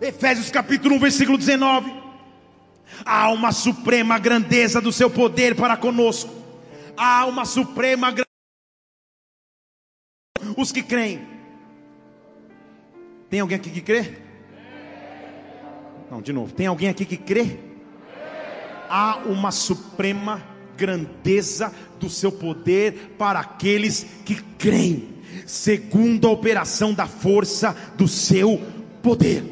[0.00, 1.92] Efésios capítulo 1, versículo 19.
[3.04, 6.30] Há uma suprema grandeza do seu poder para conosco.
[6.96, 8.30] Há uma suprema grandeza
[10.56, 11.26] os que creem.
[13.28, 14.18] Tem alguém aqui que crê?
[16.10, 16.52] Não, de novo.
[16.52, 17.58] Tem alguém aqui que crê?
[18.88, 20.42] Há uma suprema
[20.80, 25.10] grandeza do seu poder para aqueles que creem,
[25.46, 28.58] segundo a operação da força do seu
[29.02, 29.44] poder.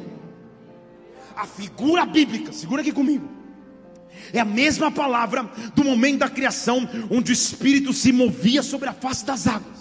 [1.37, 3.29] A figura bíblica, segura aqui comigo.
[4.33, 8.93] É a mesma palavra do momento da criação, onde o Espírito se movia sobre a
[8.95, 9.78] face das águas.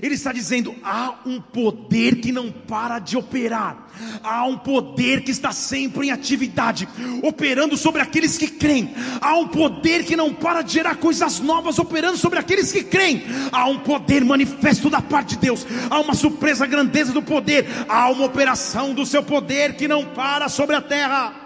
[0.00, 3.88] Ele está dizendo: há um poder que não para de operar,
[4.22, 6.88] há um poder que está sempre em atividade,
[7.22, 11.78] operando sobre aqueles que creem, há um poder que não para de gerar coisas novas,
[11.78, 16.14] operando sobre aqueles que creem, há um poder manifesto da parte de Deus, há uma
[16.14, 20.80] surpresa grandeza do poder, há uma operação do seu poder que não para sobre a
[20.80, 21.41] terra.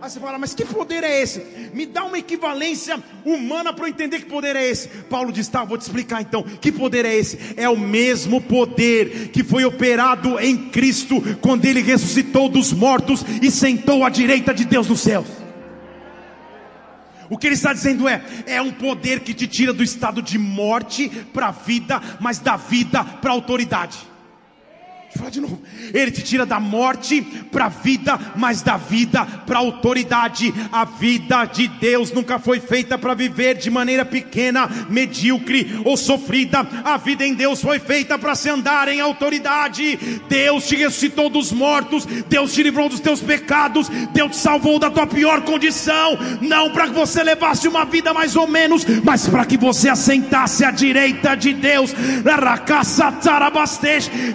[0.00, 1.70] Aí você fala, mas que poder é esse?
[1.72, 4.88] Me dá uma equivalência humana para eu entender que poder é esse.
[4.88, 6.42] Paulo diz: tá, vou te explicar então.
[6.42, 7.54] Que poder é esse?
[7.56, 13.50] É o mesmo poder que foi operado em Cristo quando ele ressuscitou dos mortos e
[13.50, 15.26] sentou à direita de Deus nos céus.
[17.30, 20.38] O que ele está dizendo é: é um poder que te tira do estado de
[20.38, 23.96] morte para a vida, mas da vida para a autoridade.
[25.16, 25.60] Falar de novo.
[25.94, 30.52] Ele te tira da morte para a vida, mas da vida para a autoridade.
[30.70, 36.66] A vida de Deus nunca foi feita para viver de maneira pequena, medíocre ou sofrida.
[36.84, 39.96] A vida em Deus foi feita para se andar em autoridade.
[40.28, 44.90] Deus te ressuscitou dos mortos, Deus te livrou dos teus pecados, Deus te salvou da
[44.90, 46.18] tua pior condição.
[46.40, 50.64] Não para que você levasse uma vida mais ou menos, mas para que você assentasse
[50.64, 51.94] à direita de Deus.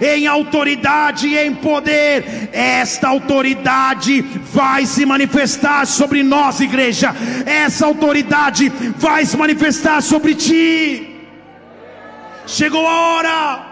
[0.00, 2.50] Em autoridade autoridade em poder.
[2.52, 7.14] Esta autoridade vai se manifestar sobre nós, igreja.
[7.46, 11.28] Essa autoridade vai se manifestar sobre ti.
[12.46, 13.66] Chegou a hora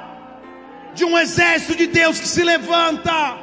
[0.94, 3.36] de um exército de Deus que se levanta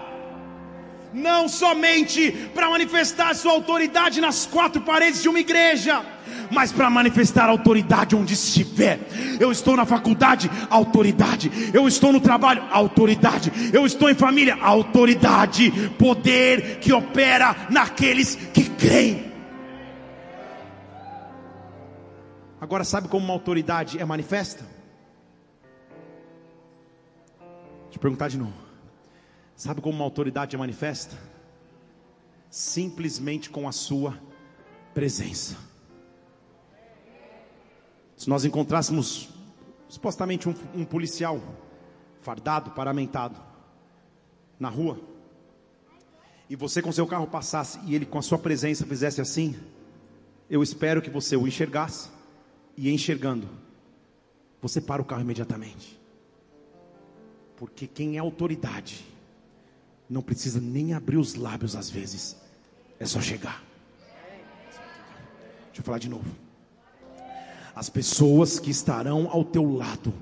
[1.14, 6.04] não somente para manifestar sua autoridade nas quatro paredes de uma igreja,
[6.52, 9.00] mas para manifestar autoridade onde estiver.
[9.40, 11.52] Eu estou na faculdade, autoridade.
[11.74, 13.52] Eu estou no trabalho, autoridade.
[13.74, 15.72] Eu estou em família, autoridade.
[15.98, 19.28] Poder que opera naqueles que creem.
[22.60, 24.66] Agora, sabe como uma autoridade é manifesta?
[27.84, 28.67] Deixa eu perguntar de novo.
[29.58, 31.18] Sabe como uma autoridade é manifesta?
[32.48, 34.16] Simplesmente com a sua
[34.94, 35.58] presença.
[38.16, 39.30] Se nós encontrássemos
[39.90, 41.42] supostamente um, um policial
[42.22, 43.42] fardado, paramentado,
[44.60, 45.00] na rua,
[46.48, 49.56] e você com seu carro passasse e ele com a sua presença fizesse assim,
[50.48, 52.10] eu espero que você o enxergasse
[52.78, 53.50] e enxergando,
[54.62, 56.00] você para o carro imediatamente.
[57.56, 59.17] Porque quem é autoridade
[60.10, 62.38] não precisa nem abrir os lábios às vezes,
[63.00, 63.64] é só chegar.
[65.68, 66.26] Deixa eu falar de novo.
[67.76, 70.14] As pessoas que estarão ao teu lado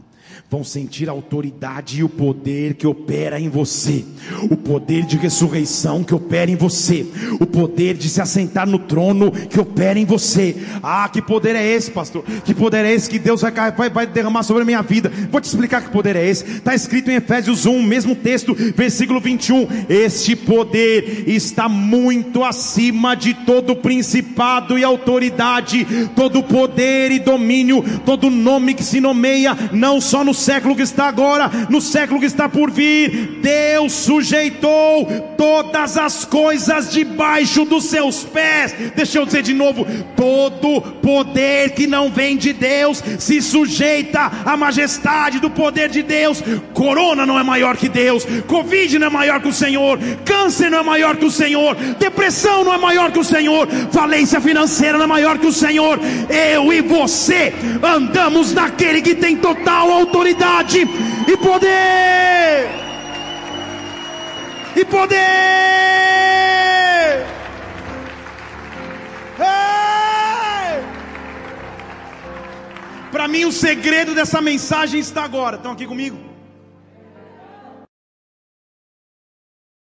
[0.50, 4.06] vão sentir a autoridade e o poder que opera em você,
[4.50, 7.06] o poder de ressurreição que opera em você,
[7.40, 10.56] o poder de se assentar no trono que opera em você.
[10.84, 12.24] Ah, que poder é esse, pastor?
[12.44, 15.12] Que poder é esse que Deus vai, vai, vai derramar sobre a minha vida?
[15.32, 16.46] Vou te explicar que poder é esse.
[16.46, 19.68] Está escrito em Efésios 1, mesmo texto, versículo 21.
[19.90, 25.86] Este poder está muito acima de todo principado e autoridade,
[26.16, 31.08] todo poder e domínio, todo nome que se nomeia, não só no século que está
[31.08, 33.40] agora, no século que está por vir.
[33.42, 35.06] Deus sujeitou
[35.38, 38.74] todas as coisas debaixo dos seus pés.
[38.96, 44.56] Deixa eu dizer de novo: todo poder que não vem de Deus se sujeita à
[44.56, 46.42] majestade do poder de Deus.
[46.74, 50.80] Corona não é maior que Deus, Covid não é maior que o Senhor, câncer não
[50.80, 55.06] é maior que o Senhor, depressão não é maior que o Senhor, falência financeira não
[55.06, 56.00] é maior que o Senhor.
[56.30, 62.70] Eu e você andamos naquele que tem total autoridade autoridade e poder.
[64.76, 65.26] E poder.
[73.12, 75.56] Para mim, o segredo dessa mensagem está agora.
[75.58, 76.18] Estão aqui comigo?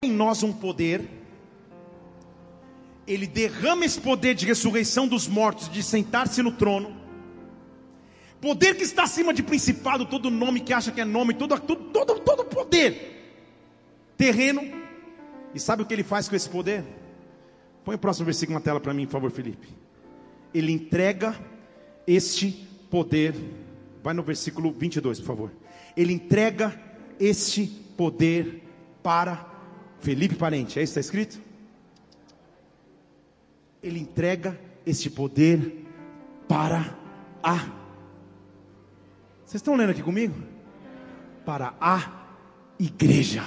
[0.02, 1.08] Em nós um poder.
[3.06, 6.99] Ele derrama esse poder de ressurreição dos mortos, de sentar-se no trono
[8.40, 12.20] Poder que está acima de principado, todo nome que acha que é nome, todo, todo,
[12.20, 13.20] todo, poder
[14.20, 14.62] terreno.
[15.54, 16.84] E sabe o que ele faz com esse poder?
[17.84, 19.68] Põe o próximo versículo na tela para mim, por favor, Felipe.
[20.52, 21.34] Ele entrega
[22.06, 22.50] este
[22.90, 23.34] poder.
[24.02, 25.50] Vai no versículo 22, por favor.
[25.96, 26.78] Ele entrega
[27.18, 27.66] este
[27.96, 28.62] poder
[29.02, 29.46] para
[30.00, 30.78] Felipe Parente.
[30.78, 31.42] É isso que está escrito?
[33.82, 35.84] Ele entrega este poder
[36.46, 36.96] para
[37.42, 37.79] a.
[39.50, 40.32] Vocês estão lendo aqui comigo?
[41.44, 42.08] Para a
[42.78, 43.42] igreja.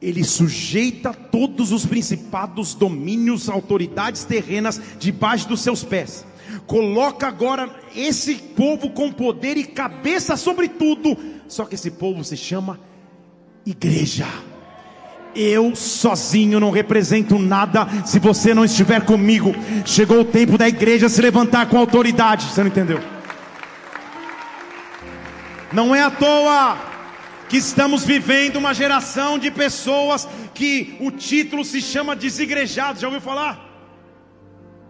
[0.00, 6.24] Ele sujeita todos os principados, domínios, autoridades terrenas debaixo dos seus pés.
[6.66, 11.14] Coloca agora esse povo com poder e cabeça sobre tudo.
[11.46, 12.80] Só que esse povo se chama
[13.66, 14.26] igreja.
[15.34, 19.54] Eu sozinho não represento nada se você não estiver comigo.
[19.84, 22.46] Chegou o tempo da igreja se levantar com autoridade.
[22.46, 23.00] Você não entendeu?
[25.72, 26.76] Não é à toa
[27.48, 33.00] que estamos vivendo uma geração de pessoas que o título se chama desigrejados.
[33.00, 33.69] Já ouviu falar?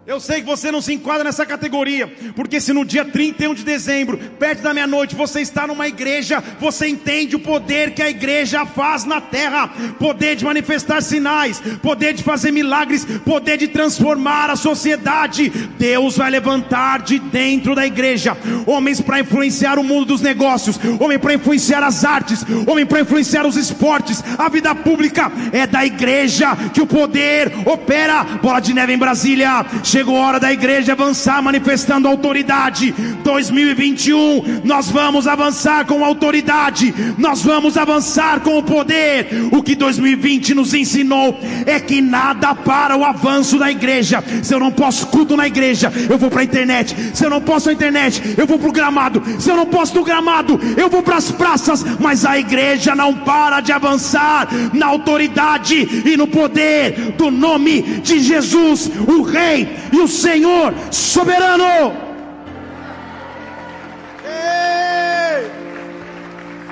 [0.07, 3.63] Eu sei que você não se enquadra nessa categoria, porque se no dia 31 de
[3.63, 8.65] dezembro, perto da meia-noite, você está numa igreja, você entende o poder que a igreja
[8.65, 9.67] faz na terra,
[9.99, 15.49] poder de manifestar sinais, poder de fazer milagres, poder de transformar a sociedade.
[15.77, 18.35] Deus vai levantar de dentro da igreja
[18.65, 23.45] homens para influenciar o mundo dos negócios, homem para influenciar as artes, homem para influenciar
[23.45, 28.23] os esportes, a vida pública é da igreja que o poder opera.
[28.41, 32.95] Bola de neve em Brasília Chegou a hora da igreja avançar manifestando autoridade.
[33.25, 36.95] 2021, nós vamos avançar com autoridade.
[37.17, 39.27] Nós vamos avançar com o poder.
[39.51, 44.23] O que 2020 nos ensinou é que nada para o avanço da igreja.
[44.41, 46.95] Se eu não posso culto na igreja, eu vou para a internet.
[47.13, 49.21] Se eu não posso na internet, eu vou para o gramado.
[49.41, 51.83] Se eu não posso no gramado, eu vou para as praças.
[51.99, 55.75] Mas a igreja não para de avançar na autoridade
[56.05, 62.10] e no poder do nome de Jesus, o Rei e o Senhor soberano.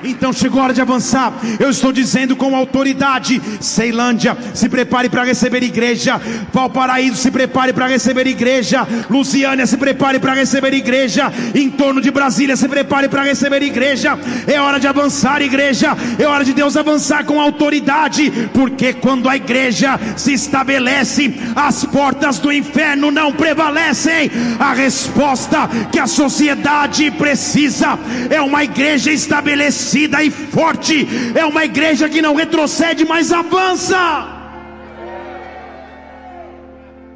[0.04, 1.32] Então chegou a hora de avançar.
[1.58, 6.20] Eu estou dizendo com autoridade: Ceilândia, se prepare para receber igreja.
[6.52, 8.86] Valparaíso, se prepare para receber igreja.
[9.08, 11.32] Luciânia, se prepare para receber igreja.
[11.54, 14.18] Em torno de Brasília, se prepare para receber igreja.
[14.46, 15.96] É hora de avançar, igreja.
[16.18, 18.30] É hora de Deus avançar com autoridade.
[18.52, 24.30] Porque quando a igreja se estabelece, as portas do inferno não prevalecem.
[24.58, 27.98] A resposta que a sociedade precisa
[28.30, 31.06] é uma igreja estabelecida estabelecida e forte.
[31.36, 33.96] É uma igreja que não retrocede, mas avança.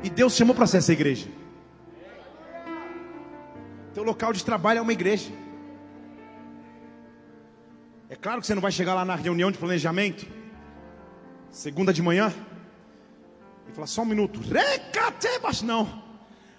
[0.02, 1.28] E Deus chamou para ser essa igreja.
[3.94, 5.30] Teu local de trabalho é uma igreja.
[8.08, 10.26] É claro que você não vai chegar lá na reunião de planejamento,
[11.50, 12.32] segunda de manhã,
[13.68, 14.40] e falar só um minuto,
[15.64, 16.02] não.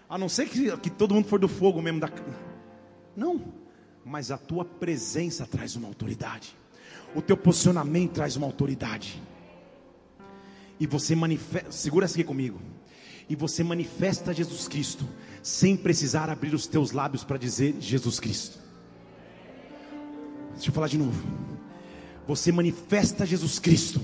[0.10, 2.10] A não ser que, que todo mundo for do fogo mesmo da.
[3.16, 3.65] Não
[4.06, 6.56] mas a tua presença traz uma autoridade,
[7.16, 9.20] o teu posicionamento traz uma autoridade,
[10.80, 12.62] e você manifesta, segura aqui comigo,
[13.28, 15.08] e você manifesta Jesus Cristo,
[15.42, 18.60] sem precisar abrir os teus lábios para dizer Jesus Cristo.
[20.54, 21.22] Deixa eu falar de novo.
[22.28, 24.00] Você manifesta Jesus Cristo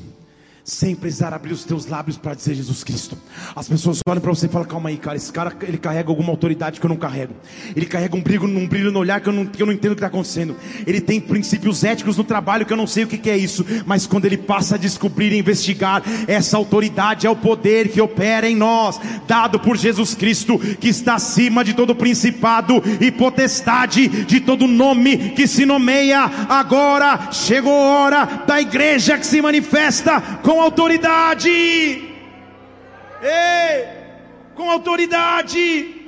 [0.63, 3.17] sem precisar abrir os teus lábios para dizer Jesus Cristo.
[3.55, 6.29] As pessoas olham para você e falam: calma aí, cara, esse cara ele carrega alguma
[6.29, 7.33] autoridade que eu não carrego.
[7.75, 9.91] Ele carrega um brilho, um brilho no olhar que eu não, que eu não entendo
[9.91, 10.55] o que está acontecendo.
[10.85, 13.65] Ele tem princípios éticos no trabalho que eu não sei o que, que é isso.
[13.85, 18.47] Mas quando ele passa a descobrir e investigar, essa autoridade é o poder que opera
[18.47, 24.39] em nós, dado por Jesus Cristo, que está acima de todo principado e potestade, de
[24.39, 26.21] todo nome que se nomeia.
[26.49, 31.49] Agora chegou a hora da igreja que se manifesta com autoridade.
[33.21, 33.87] Ei,
[34.55, 36.07] com autoridade.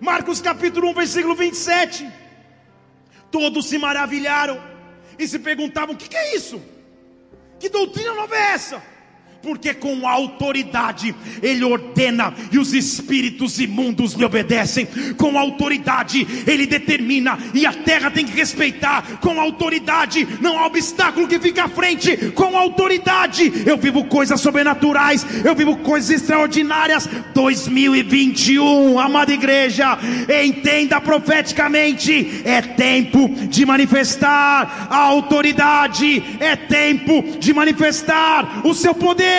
[0.00, 2.08] Marcos capítulo 1, versículo 27.
[3.30, 4.62] Todos se maravilharam
[5.18, 6.62] e se perguntavam: o que, que é isso?
[7.58, 8.93] Que doutrina nova é essa?
[9.44, 14.88] Porque com autoridade Ele ordena e os espíritos imundos lhe obedecem.
[15.18, 19.18] Com autoridade Ele determina e a terra tem que respeitar.
[19.20, 22.32] Com autoridade não há obstáculo que fique à frente.
[22.32, 27.08] Com autoridade eu vivo coisas sobrenaturais, eu vivo coisas extraordinárias.
[27.34, 29.98] 2021, amada igreja,
[30.44, 39.33] entenda profeticamente: é tempo de manifestar a autoridade, é tempo de manifestar o seu poder.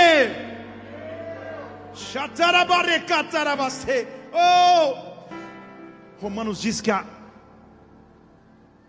[4.33, 5.15] Oh!
[6.19, 7.05] Romanos diz que a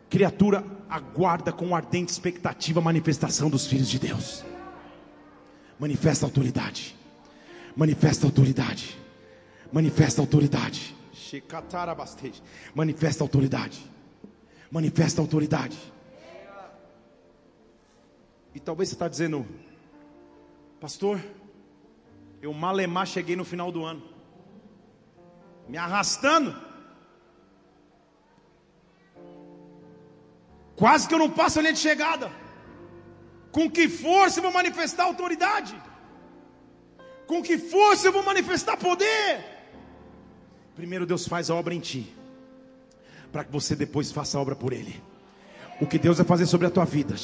[0.09, 4.45] criatura aguarda com ardente expectativa a manifestação dos filhos de Deus.
[5.79, 6.97] Manifesta autoridade.
[7.77, 8.99] Manifesta autoridade.
[9.73, 10.95] Manifesta autoridade.
[12.75, 13.85] Manifesta autoridade.
[14.71, 15.77] Manifesta autoridade.
[18.65, 19.47] talvez você está dizendo,
[20.87, 21.21] pastor,
[22.41, 24.05] eu malemar cheguei no final do ano,
[25.69, 26.55] me arrastando,
[30.77, 32.31] quase que eu não passo a linha de chegada.
[33.51, 35.75] Com que força eu vou manifestar autoridade?
[37.27, 39.45] Com que força eu vou manifestar poder?
[40.77, 42.15] Primeiro Deus faz a obra em ti,
[43.33, 45.03] para que você depois faça a obra por Ele
[45.81, 47.15] o que Deus vai fazer sobre a tua vida.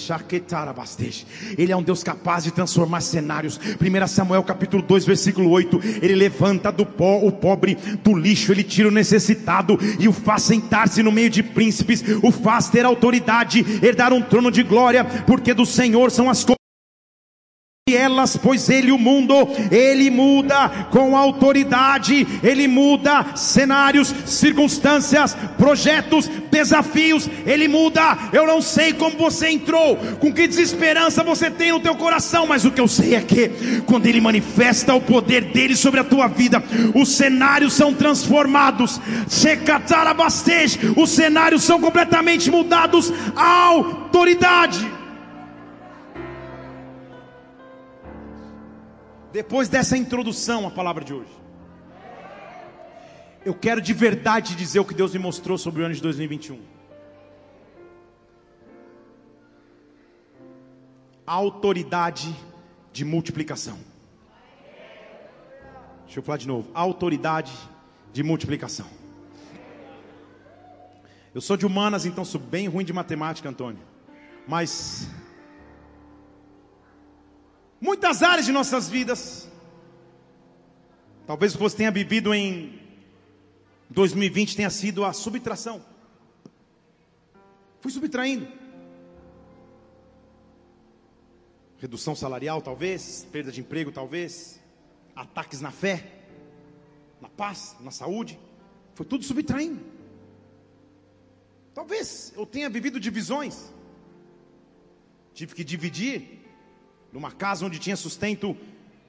[1.57, 3.59] Ele é um Deus capaz de transformar cenários.
[3.59, 5.81] 1 Samuel capítulo 2, versículo 8.
[6.03, 10.43] Ele levanta do pó o pobre do lixo, ele tira o necessitado e o faz
[10.43, 15.55] sentar-se no meio de príncipes, o faz ter autoridade, herdar um trono de glória, porque
[15.55, 16.62] do Senhor são as coisas
[17.91, 19.35] elas, pois ele o mundo,
[19.69, 28.17] ele muda com autoridade, ele muda cenários, circunstâncias, projetos, desafios, ele muda.
[28.33, 32.65] Eu não sei como você entrou, com que desesperança você tem no teu coração, mas
[32.65, 33.51] o que eu sei é que
[33.85, 36.63] quando ele manifesta o poder dele sobre a tua vida,
[36.95, 39.01] os cenários são transformados.
[40.97, 45.02] Os cenários são completamente mudados à autoridade.
[49.33, 51.31] Depois dessa introdução à palavra de hoje,
[53.47, 56.61] eu quero de verdade dizer o que Deus me mostrou sobre o ano de 2021.
[61.27, 62.37] A autoridade
[62.93, 63.79] de multiplicação.
[66.05, 66.71] Deixa eu falar de novo.
[66.75, 67.53] Autoridade
[68.13, 68.87] de multiplicação.
[71.35, 73.81] Eu sou de humanas, então sou bem ruim de matemática, Antônio.
[74.47, 75.09] Mas
[77.83, 79.51] muitas áreas de nossas vidas.
[81.27, 82.81] Talvez você tenha vivido em
[83.91, 85.85] 2020 tenha sido a subtração.
[87.81, 88.47] Fui subtraindo.
[91.79, 94.61] Redução salarial, talvez, perda de emprego, talvez,
[95.17, 96.23] ataques na fé,
[97.21, 98.39] na paz, na saúde.
[98.95, 99.85] Foi tudo subtraindo.
[101.75, 103.73] Talvez eu tenha vivido divisões.
[105.35, 106.42] Tive que dividir
[107.13, 108.57] numa casa onde tinha sustento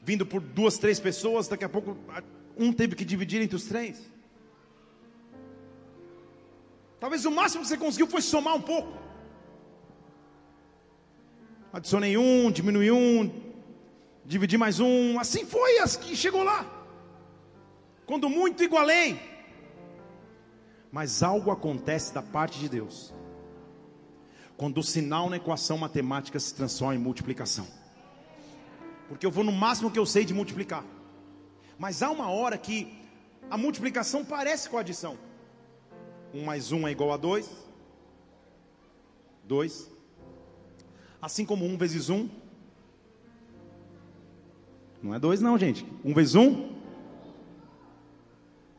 [0.03, 1.97] vindo por duas, três pessoas, daqui a pouco
[2.57, 4.11] um teve que dividir entre os três.
[6.99, 9.01] Talvez o máximo que você conseguiu foi somar um pouco.
[11.71, 13.31] Adicionei um, diminui um,
[14.25, 16.69] dividi mais um, assim foi as que chegou lá.
[18.05, 19.19] Quando muito igualei.
[20.91, 23.13] Mas algo acontece da parte de Deus.
[24.55, 27.65] Quando o sinal na equação matemática se transforma em multiplicação
[29.13, 30.83] porque eu vou no máximo que eu sei de multiplicar.
[31.77, 32.91] Mas há uma hora que
[33.47, 35.19] a multiplicação parece com a adição.
[36.33, 37.47] 1 mais 1 é igual a 2.
[39.43, 39.91] 2.
[41.21, 42.27] Assim como 1 vezes 1.
[45.03, 45.85] Não é 2 não, gente.
[46.03, 46.73] 1 vezes 1.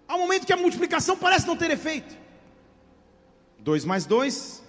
[0.09, 2.18] Há um momento que a multiplicação parece não ter efeito.
[3.61, 4.64] 2 mais 2.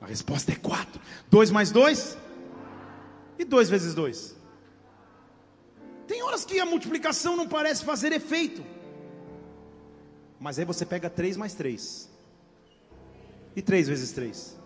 [0.00, 0.98] A resposta é 4.
[1.30, 2.23] 2 mais 2.
[3.38, 4.36] E 2 vezes 2?
[6.06, 8.64] Tem horas que a multiplicação não parece fazer efeito.
[10.38, 12.10] Mas aí você pega 3 mais 3.
[13.56, 14.63] E 3 vezes 3?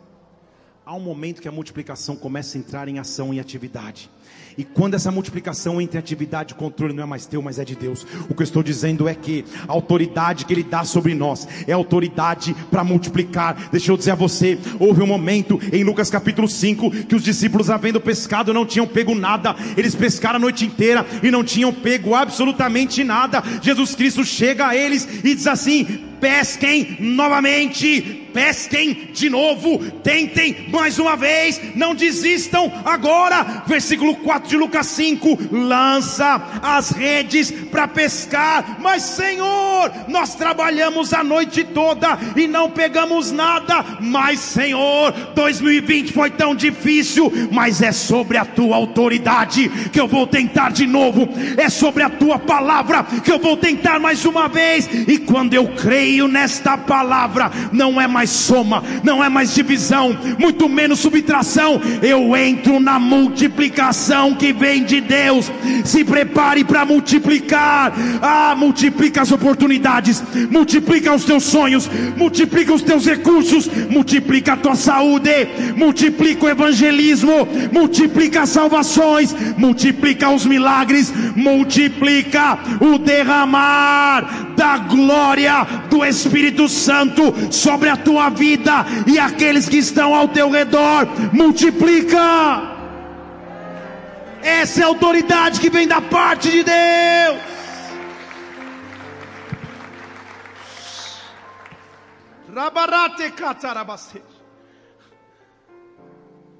[0.89, 4.09] Há um momento que a multiplicação começa a entrar em ação e atividade.
[4.57, 7.65] E quando essa multiplicação entra em atividade, o controle não é mais teu, mas é
[7.65, 8.07] de Deus.
[8.27, 11.73] O que eu estou dizendo é que a autoridade que Ele dá sobre nós é
[11.75, 13.69] autoridade para multiplicar.
[13.71, 17.69] Deixa eu dizer a você: houve um momento em Lucas capítulo 5 que os discípulos,
[17.69, 19.55] havendo pescado, não tinham pego nada.
[19.77, 23.43] Eles pescaram a noite inteira e não tinham pego absolutamente nada.
[23.61, 30.99] Jesus Cristo chega a eles e diz assim: pesquem novamente pesquem de novo, tentem mais
[30.99, 33.65] uma vez, não desistam agora.
[33.67, 41.25] Versículo 4 de Lucas 5: lança as redes para pescar, mas Senhor, nós trabalhamos a
[41.25, 48.37] noite toda e não pegamos nada, mas Senhor, 2020 foi tão difícil, mas é sobre
[48.37, 53.33] a tua autoridade que eu vou tentar de novo, é sobre a tua palavra que
[53.33, 58.19] eu vou tentar mais uma vez, e quando eu creio nesta palavra, não é mais
[58.19, 61.81] mais soma, não é mais divisão, muito menos subtração.
[62.03, 65.51] Eu entro na multiplicação que vem de Deus.
[65.85, 67.93] Se prepare para multiplicar.
[68.21, 74.75] Ah, multiplica as oportunidades, multiplica os teus sonhos, multiplica os teus recursos, multiplica a tua
[74.75, 85.67] saúde, multiplica o evangelismo, multiplica as salvações, multiplica os milagres, multiplica o derramar da glória
[85.89, 87.23] do Espírito Santo
[87.53, 91.07] sobre a tua vida e aqueles que estão ao teu redor.
[91.33, 92.77] Multiplica.
[94.43, 97.59] Essa é a autoridade que vem da parte de Deus.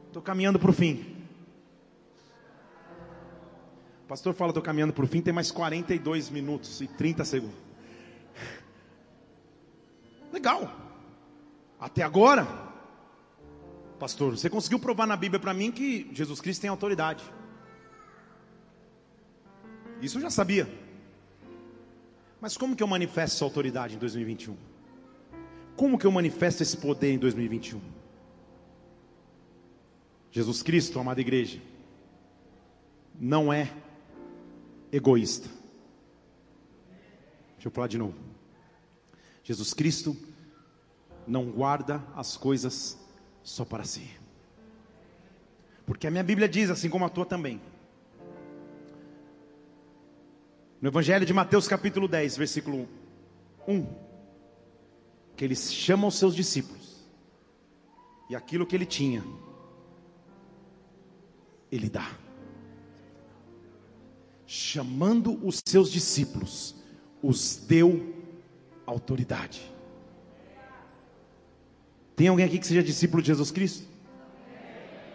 [0.07, 1.17] Estou caminhando para o fim.
[4.05, 7.68] O pastor fala, estou caminhando para o fim, tem mais 42 minutos e 30 segundos.
[10.33, 10.71] Legal.
[11.81, 12.47] Até agora,
[13.99, 17.25] pastor, você conseguiu provar na Bíblia para mim que Jesus Cristo tem autoridade.
[20.01, 20.69] Isso eu já sabia.
[22.41, 24.57] Mas como que eu manifesto essa autoridade em 2021?
[25.77, 27.81] Como que eu manifesto esse poder em 2021?
[30.31, 31.61] Jesus Cristo, amada igreja,
[33.19, 33.73] não é
[34.93, 35.49] egoísta.
[37.55, 38.28] Deixa eu falar de novo.
[39.49, 40.15] Jesus Cristo
[41.27, 42.99] não guarda as coisas
[43.43, 44.07] só para si.
[45.87, 47.59] Porque a minha Bíblia diz, assim como a tua também,
[50.83, 52.87] no Evangelho de Mateus, capítulo 10, versículo
[53.67, 53.87] 1,
[55.35, 57.09] que ele chama os seus discípulos,
[58.29, 59.25] e aquilo que ele tinha,
[61.73, 62.19] ele dá.
[64.47, 66.75] Chamando os seus discípulos,
[67.23, 68.18] os deu
[68.89, 69.61] autoridade.
[72.17, 73.87] Tem alguém aqui que seja discípulo de Jesus Cristo?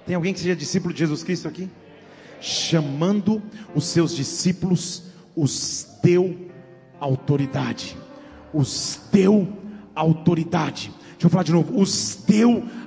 [0.06, 1.70] Tem alguém que seja discípulo de Jesus Cristo aqui?
[2.40, 3.42] Chamando
[3.74, 5.04] os seus discípulos,
[5.36, 6.50] os deu
[7.00, 7.98] autoridade.
[8.54, 9.52] Os deu
[9.96, 10.94] autoridade.
[11.12, 11.80] Deixa eu falar de novo.
[11.80, 12.83] Os deu autoridade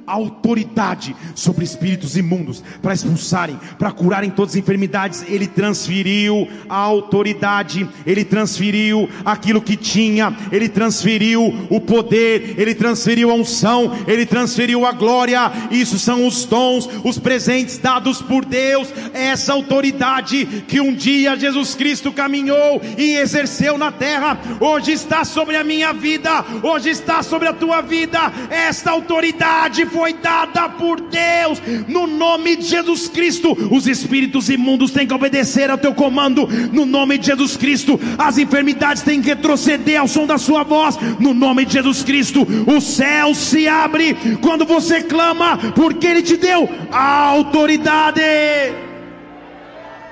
[1.35, 5.25] sobre espíritos imundos para expulsarem, para curarem todas as enfermidades.
[5.29, 13.31] Ele transferiu a autoridade, ele transferiu aquilo que tinha, ele transferiu o poder, ele transferiu
[13.31, 15.53] a unção, ele transferiu a glória.
[15.71, 18.89] Isso são os dons, os presentes dados por Deus.
[19.13, 25.57] Essa autoridade que um dia Jesus Cristo caminhou e exerceu na terra, hoje está sobre
[25.57, 28.33] a minha vida, hoje está sobre a tua vida.
[28.51, 33.57] Esta autoridade foi dada por Deus, no nome de Jesus Cristo.
[33.71, 37.99] Os espíritos imundos têm que obedecer ao teu comando, no nome de Jesus Cristo.
[38.19, 42.47] As enfermidades têm que retroceder ao som da sua voz, no nome de Jesus Cristo.
[42.67, 48.21] O céu se abre quando você clama, porque Ele te deu a autoridade.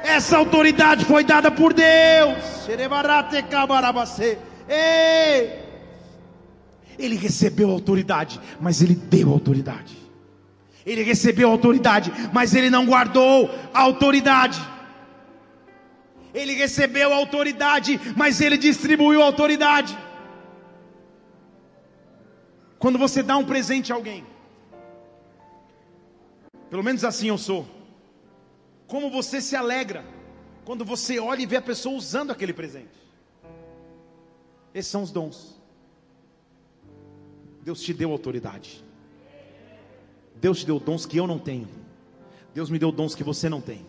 [0.02, 2.38] Essa autoridade foi dada por Deus.
[4.66, 5.63] Ei!
[6.98, 9.96] Ele recebeu autoridade, mas ele deu autoridade.
[10.86, 14.60] Ele recebeu autoridade, mas ele não guardou a autoridade.
[16.34, 19.96] Ele recebeu autoridade, mas ele distribuiu autoridade.
[22.78, 24.26] Quando você dá um presente a alguém,
[26.68, 27.66] pelo menos assim eu sou.
[28.86, 30.04] Como você se alegra
[30.64, 32.98] quando você olha e vê a pessoa usando aquele presente.
[34.74, 35.53] Esses são os dons.
[37.64, 38.84] Deus te deu autoridade.
[40.36, 41.66] Deus te deu dons que eu não tenho.
[42.52, 43.86] Deus me deu dons que você não tem.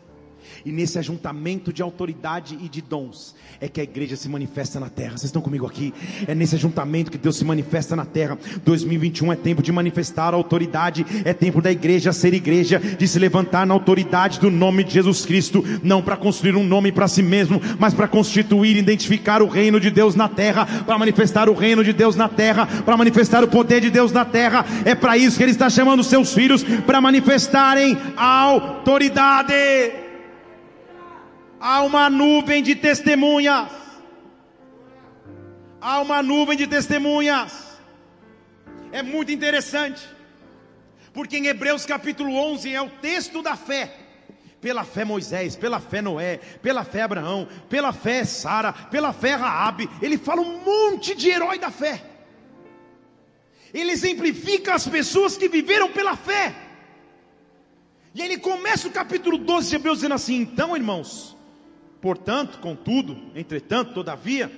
[0.65, 4.89] E nesse ajuntamento de autoridade e de dons é que a igreja se manifesta na
[4.89, 5.11] terra.
[5.11, 5.93] Vocês estão comigo aqui?
[6.27, 8.37] É nesse ajuntamento que Deus se manifesta na terra.
[8.63, 13.19] 2021 é tempo de manifestar a autoridade, é tempo da igreja ser igreja, de se
[13.19, 17.21] levantar na autoridade do nome de Jesus Cristo, não para construir um nome para si
[17.21, 21.83] mesmo, mas para constituir, identificar o reino de Deus na terra, para manifestar o reino
[21.83, 24.65] de Deus na terra, para manifestar o poder de Deus na terra.
[24.83, 30.04] É para isso que ele está chamando seus filhos para manifestarem a autoridade
[31.65, 33.71] há uma nuvem de testemunhas.
[35.81, 37.79] Há uma nuvem de testemunhas.
[38.91, 40.07] É muito interessante,
[41.11, 43.95] porque em Hebreus capítulo 11 é o texto da fé.
[44.61, 49.89] Pela fé Moisés, pela fé Noé, pela fé Abraão, pela fé Sara, pela fé Raabe,
[50.03, 52.03] ele fala um monte de herói da fé.
[53.73, 56.55] Ele exemplifica as pessoas que viveram pela fé.
[58.13, 61.34] E ele começa o capítulo 12 de Hebreus dizendo assim: então, irmãos,
[62.05, 64.51] Portanto, contudo, entretanto, todavia,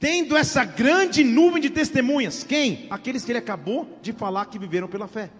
[0.00, 2.88] tendo essa grande nuvem de testemunhas, quem?
[2.90, 5.30] Aqueles que ele acabou de falar que viveram pela fé.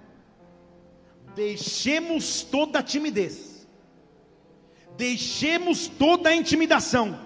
[1.34, 3.66] Deixemos toda a timidez,
[4.96, 7.18] deixemos toda a intimidação,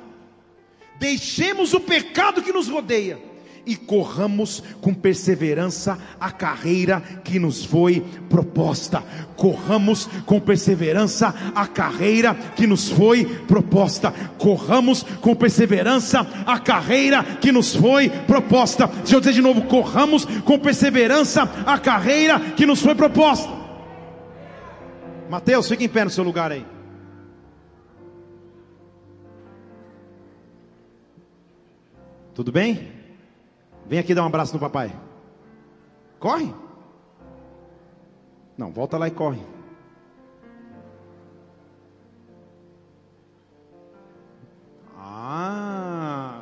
[0.99, 3.21] deixemos o pecado que nos rodeia
[3.67, 9.03] e corramos com perseverança a carreira que nos foi proposta.
[9.37, 14.13] Corramos com perseverança a carreira que nos foi proposta.
[14.39, 18.87] Corramos com perseverança a carreira que nos foi proposta.
[18.87, 23.51] Deixa eu dizer de novo: corramos com perseverança a carreira que nos foi proposta.
[25.31, 26.67] Mateus, fique em pé no seu lugar aí.
[32.35, 33.02] Tudo bem?
[33.93, 34.91] Vem aqui dar um abraço no papai.
[36.19, 36.55] Corre.
[38.57, 39.43] Não, volta lá e corre.
[44.97, 46.41] Ah.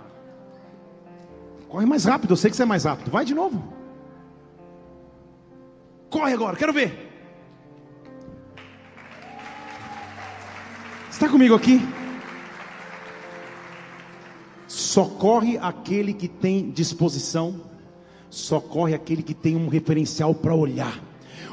[1.68, 3.10] Corre mais rápido, eu sei que você é mais rápido.
[3.10, 3.60] Vai de novo.
[6.08, 7.10] Corre agora, quero ver.
[11.10, 11.80] Está comigo aqui?
[14.90, 17.60] Socorre aquele que tem disposição,
[18.28, 21.00] socorre aquele que tem um referencial para olhar.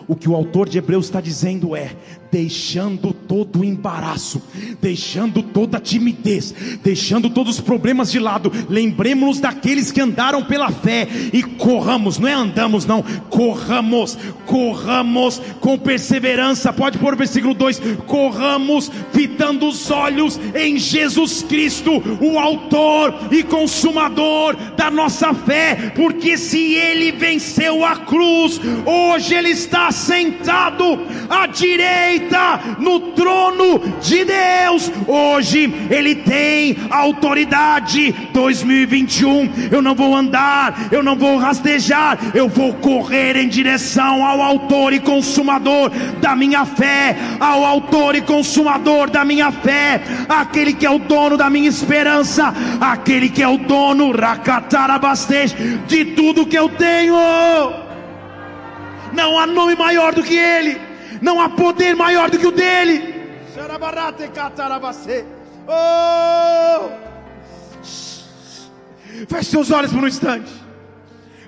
[0.08, 1.96] O que o autor de Hebreus está dizendo é:
[2.38, 4.40] deixando todo o embaraço,
[4.80, 10.70] deixando toda a timidez, deixando todos os problemas de lado, lembremos-nos daqueles que andaram pela
[10.70, 14.16] fé e corramos, não é andamos, não, corramos,
[14.46, 16.72] corramos com perseverança.
[16.72, 23.42] Pode pôr o versículo 2: corramos, fitando os olhos em Jesus Cristo, o Autor e
[23.42, 31.48] Consumador da nossa fé, porque se Ele venceu a cruz, hoje Ele está sentado à
[31.48, 32.27] direita
[32.80, 34.92] no trono de Deus.
[35.08, 38.14] Hoje Ele tem autoridade.
[38.34, 44.42] 2021, eu não vou andar, eu não vou rastejar, eu vou correr em direção ao
[44.42, 50.86] Autor e Consumador da minha fé, ao Autor e Consumador da minha fé, aquele que
[50.86, 55.56] é o dono da minha esperança, aquele que é o dono, Rakatarabastej,
[55.88, 57.16] de tudo que eu tenho.
[59.14, 60.87] Não há nome maior do que Ele.
[61.22, 63.16] Não há poder maior do que o dele.
[65.68, 66.90] Oh!
[69.28, 70.52] Feche seus olhos por um instante.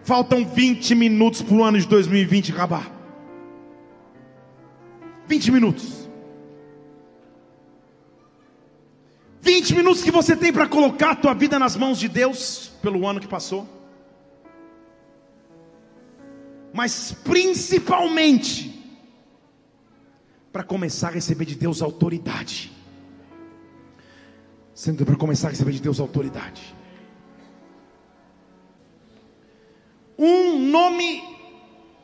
[0.03, 2.89] Faltam 20 minutos para o ano de 2020 acabar.
[5.27, 6.09] 20 minutos.
[9.41, 13.07] 20 minutos que você tem para colocar a tua vida nas mãos de Deus pelo
[13.07, 13.79] ano que passou
[16.73, 18.78] mas principalmente
[20.51, 22.71] para começar a receber de Deus autoridade.
[24.73, 26.75] Sendo para começar a receber de Deus autoridade.
[30.17, 31.23] Um nome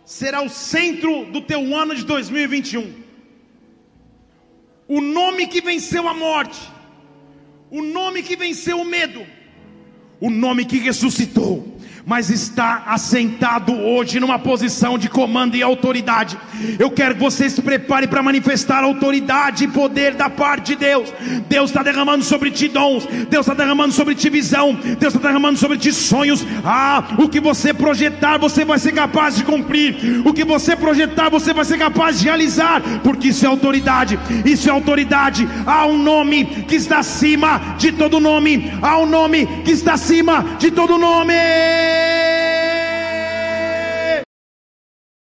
[0.06, 3.04] será o centro do teu ano de 2021.
[4.88, 6.62] O nome que venceu a morte,
[7.72, 9.26] o nome que venceu o medo,
[10.20, 11.75] o nome que ressuscitou,
[12.06, 16.38] mas está assentado hoje numa posição de comando e autoridade.
[16.78, 21.12] Eu quero que você se prepare para manifestar autoridade e poder da parte de Deus.
[21.50, 25.58] Deus está derramando sobre ti dons, Deus está derramando sobre ti visão, Deus está derramando
[25.58, 26.46] sobre ti sonhos.
[26.64, 30.22] Ah, o que você projetar, você vai ser capaz de cumprir.
[30.24, 34.20] O que você projetar, você vai ser capaz de realizar, porque isso é autoridade.
[34.46, 35.48] Isso é autoridade.
[35.66, 38.72] Há um nome que está acima de todo nome.
[38.82, 41.95] Há um nome que está acima de todo nome.
[41.96, 42.35] Hey!